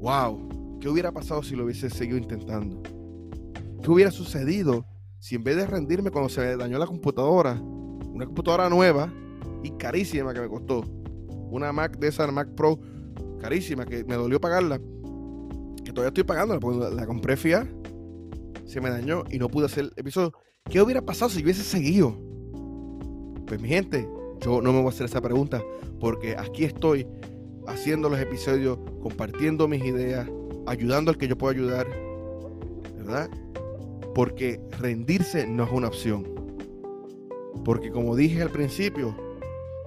wow, 0.00 0.78
¿qué 0.80 0.88
hubiera 0.88 1.12
pasado 1.12 1.42
si 1.42 1.54
lo 1.54 1.64
hubiese 1.64 1.88
seguido 1.88 2.18
intentando? 2.18 2.82
¿Qué 3.80 3.90
hubiera 3.90 4.10
sucedido 4.10 4.84
si 5.20 5.36
en 5.36 5.44
vez 5.44 5.56
de 5.56 5.66
rendirme 5.66 6.10
cuando 6.10 6.28
se 6.28 6.40
me 6.40 6.56
dañó 6.56 6.78
la 6.78 6.86
computadora, 6.86 7.52
una 7.52 8.26
computadora 8.26 8.68
nueva 8.68 9.12
y 9.62 9.70
carísima 9.72 10.34
que 10.34 10.40
me 10.40 10.48
costó, 10.48 10.80
una 11.50 11.72
Mac 11.72 11.96
de 11.98 12.08
esa 12.08 12.26
Mac 12.32 12.48
Pro 12.56 12.80
carísima 13.40 13.86
que 13.86 14.04
me 14.04 14.16
dolió 14.16 14.40
pagarla, 14.40 14.78
que 14.78 15.92
todavía 15.92 16.08
estoy 16.08 16.24
pagándola 16.24 16.58
porque 16.58 16.94
la 16.94 17.06
compré 17.06 17.36
fía 17.36 17.68
se 18.70 18.80
me 18.80 18.88
dañó 18.88 19.24
y 19.28 19.38
no 19.38 19.48
pude 19.48 19.66
hacer 19.66 19.84
el 19.84 19.92
episodio. 19.96 20.32
¿Qué 20.70 20.80
hubiera 20.80 21.02
pasado 21.02 21.28
si 21.28 21.42
hubiese 21.42 21.64
seguido? 21.64 22.16
Pues 23.46 23.60
mi 23.60 23.68
gente, 23.68 24.08
yo 24.40 24.62
no 24.62 24.72
me 24.72 24.78
voy 24.78 24.86
a 24.86 24.90
hacer 24.90 25.06
esa 25.06 25.20
pregunta 25.20 25.60
porque 25.98 26.36
aquí 26.36 26.64
estoy 26.64 27.04
haciendo 27.66 28.08
los 28.08 28.20
episodios, 28.20 28.78
compartiendo 29.02 29.66
mis 29.66 29.84
ideas, 29.84 30.28
ayudando 30.66 31.10
al 31.10 31.18
que 31.18 31.26
yo 31.26 31.36
pueda 31.36 31.52
ayudar, 31.52 31.88
¿verdad? 32.96 33.28
Porque 34.14 34.60
rendirse 34.78 35.48
no 35.48 35.64
es 35.64 35.72
una 35.72 35.88
opción. 35.88 36.28
Porque 37.64 37.90
como 37.90 38.14
dije 38.14 38.40
al 38.40 38.50
principio, 38.50 39.16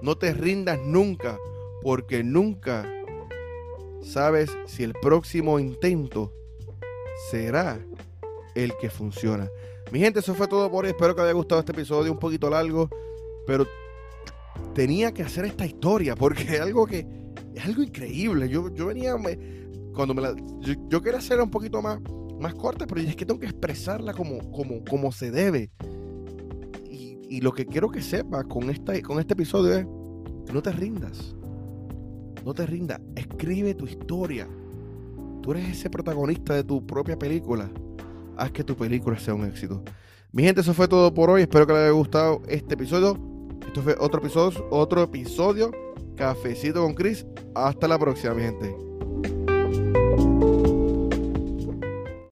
no 0.02 0.18
te 0.18 0.34
rindas 0.34 0.78
nunca, 0.84 1.38
porque 1.80 2.22
nunca 2.22 2.86
sabes 4.02 4.50
si 4.66 4.84
el 4.84 4.92
próximo 4.92 5.58
intento 5.58 6.34
será 7.30 7.80
el 8.54 8.72
que 8.80 8.90
funciona. 8.90 9.48
Mi 9.92 10.00
gente, 10.00 10.20
eso 10.20 10.34
fue 10.34 10.48
todo 10.48 10.70
por 10.70 10.84
hoy. 10.84 10.90
Espero 10.90 11.14
que 11.14 11.22
haya 11.22 11.32
gustado 11.32 11.60
este 11.60 11.72
episodio, 11.72 12.12
un 12.12 12.18
poquito 12.18 12.48
largo, 12.50 12.88
pero 13.46 13.66
tenía 14.74 15.12
que 15.12 15.22
hacer 15.22 15.44
esta 15.44 15.66
historia 15.66 16.16
porque 16.16 16.42
es 16.42 16.60
algo 16.60 16.86
que 16.86 17.06
es 17.54 17.64
algo 17.64 17.82
increíble. 17.82 18.48
Yo, 18.48 18.72
yo 18.74 18.86
venía, 18.86 19.14
cuando 19.94 20.14
me 20.14 20.22
la, 20.22 20.34
yo, 20.88 21.00
quería 21.00 21.18
hacerla 21.18 21.44
un 21.44 21.50
poquito 21.50 21.80
más, 21.80 22.00
más 22.40 22.54
corta, 22.54 22.86
pero 22.86 23.00
es 23.00 23.14
que 23.14 23.24
tengo 23.24 23.38
que 23.38 23.46
expresarla 23.46 24.12
como, 24.12 24.50
como, 24.50 24.84
como 24.84 25.12
se 25.12 25.30
debe. 25.30 25.70
Y, 26.90 27.18
y 27.28 27.40
lo 27.40 27.52
que 27.52 27.66
quiero 27.66 27.90
que 27.90 28.02
sepas 28.02 28.44
con, 28.44 28.62
con 29.02 29.20
este 29.20 29.32
episodio 29.34 29.78
es 29.78 29.86
no 30.52 30.62
te 30.62 30.72
rindas. 30.72 31.34
No 32.44 32.52
te 32.52 32.66
rindas. 32.66 33.00
Escribe 33.14 33.74
tu 33.74 33.86
historia. 33.86 34.48
Tú 35.42 35.52
eres 35.52 35.68
ese 35.68 35.90
protagonista 35.90 36.54
de 36.54 36.64
tu 36.64 36.84
propia 36.86 37.18
película 37.18 37.70
haz 38.36 38.50
que 38.52 38.64
tu 38.64 38.76
película 38.76 39.18
sea 39.18 39.34
un 39.34 39.44
éxito. 39.44 39.82
Mi 40.32 40.42
gente, 40.42 40.62
eso 40.62 40.74
fue 40.74 40.88
todo 40.88 41.12
por 41.14 41.30
hoy. 41.30 41.42
Espero 41.42 41.66
que 41.66 41.72
les 41.72 41.82
haya 41.82 41.90
gustado 41.90 42.42
este 42.48 42.74
episodio. 42.74 43.18
Esto 43.66 43.82
fue 43.82 43.96
otro 43.98 44.20
episodio, 44.20 44.66
otro 44.70 45.02
episodio. 45.02 45.70
Cafecito 46.16 46.82
con 46.82 46.94
Chris. 46.94 47.24
Hasta 47.54 47.88
la 47.88 47.98
próxima, 47.98 48.34
mi 48.34 48.42
gente. 48.42 48.93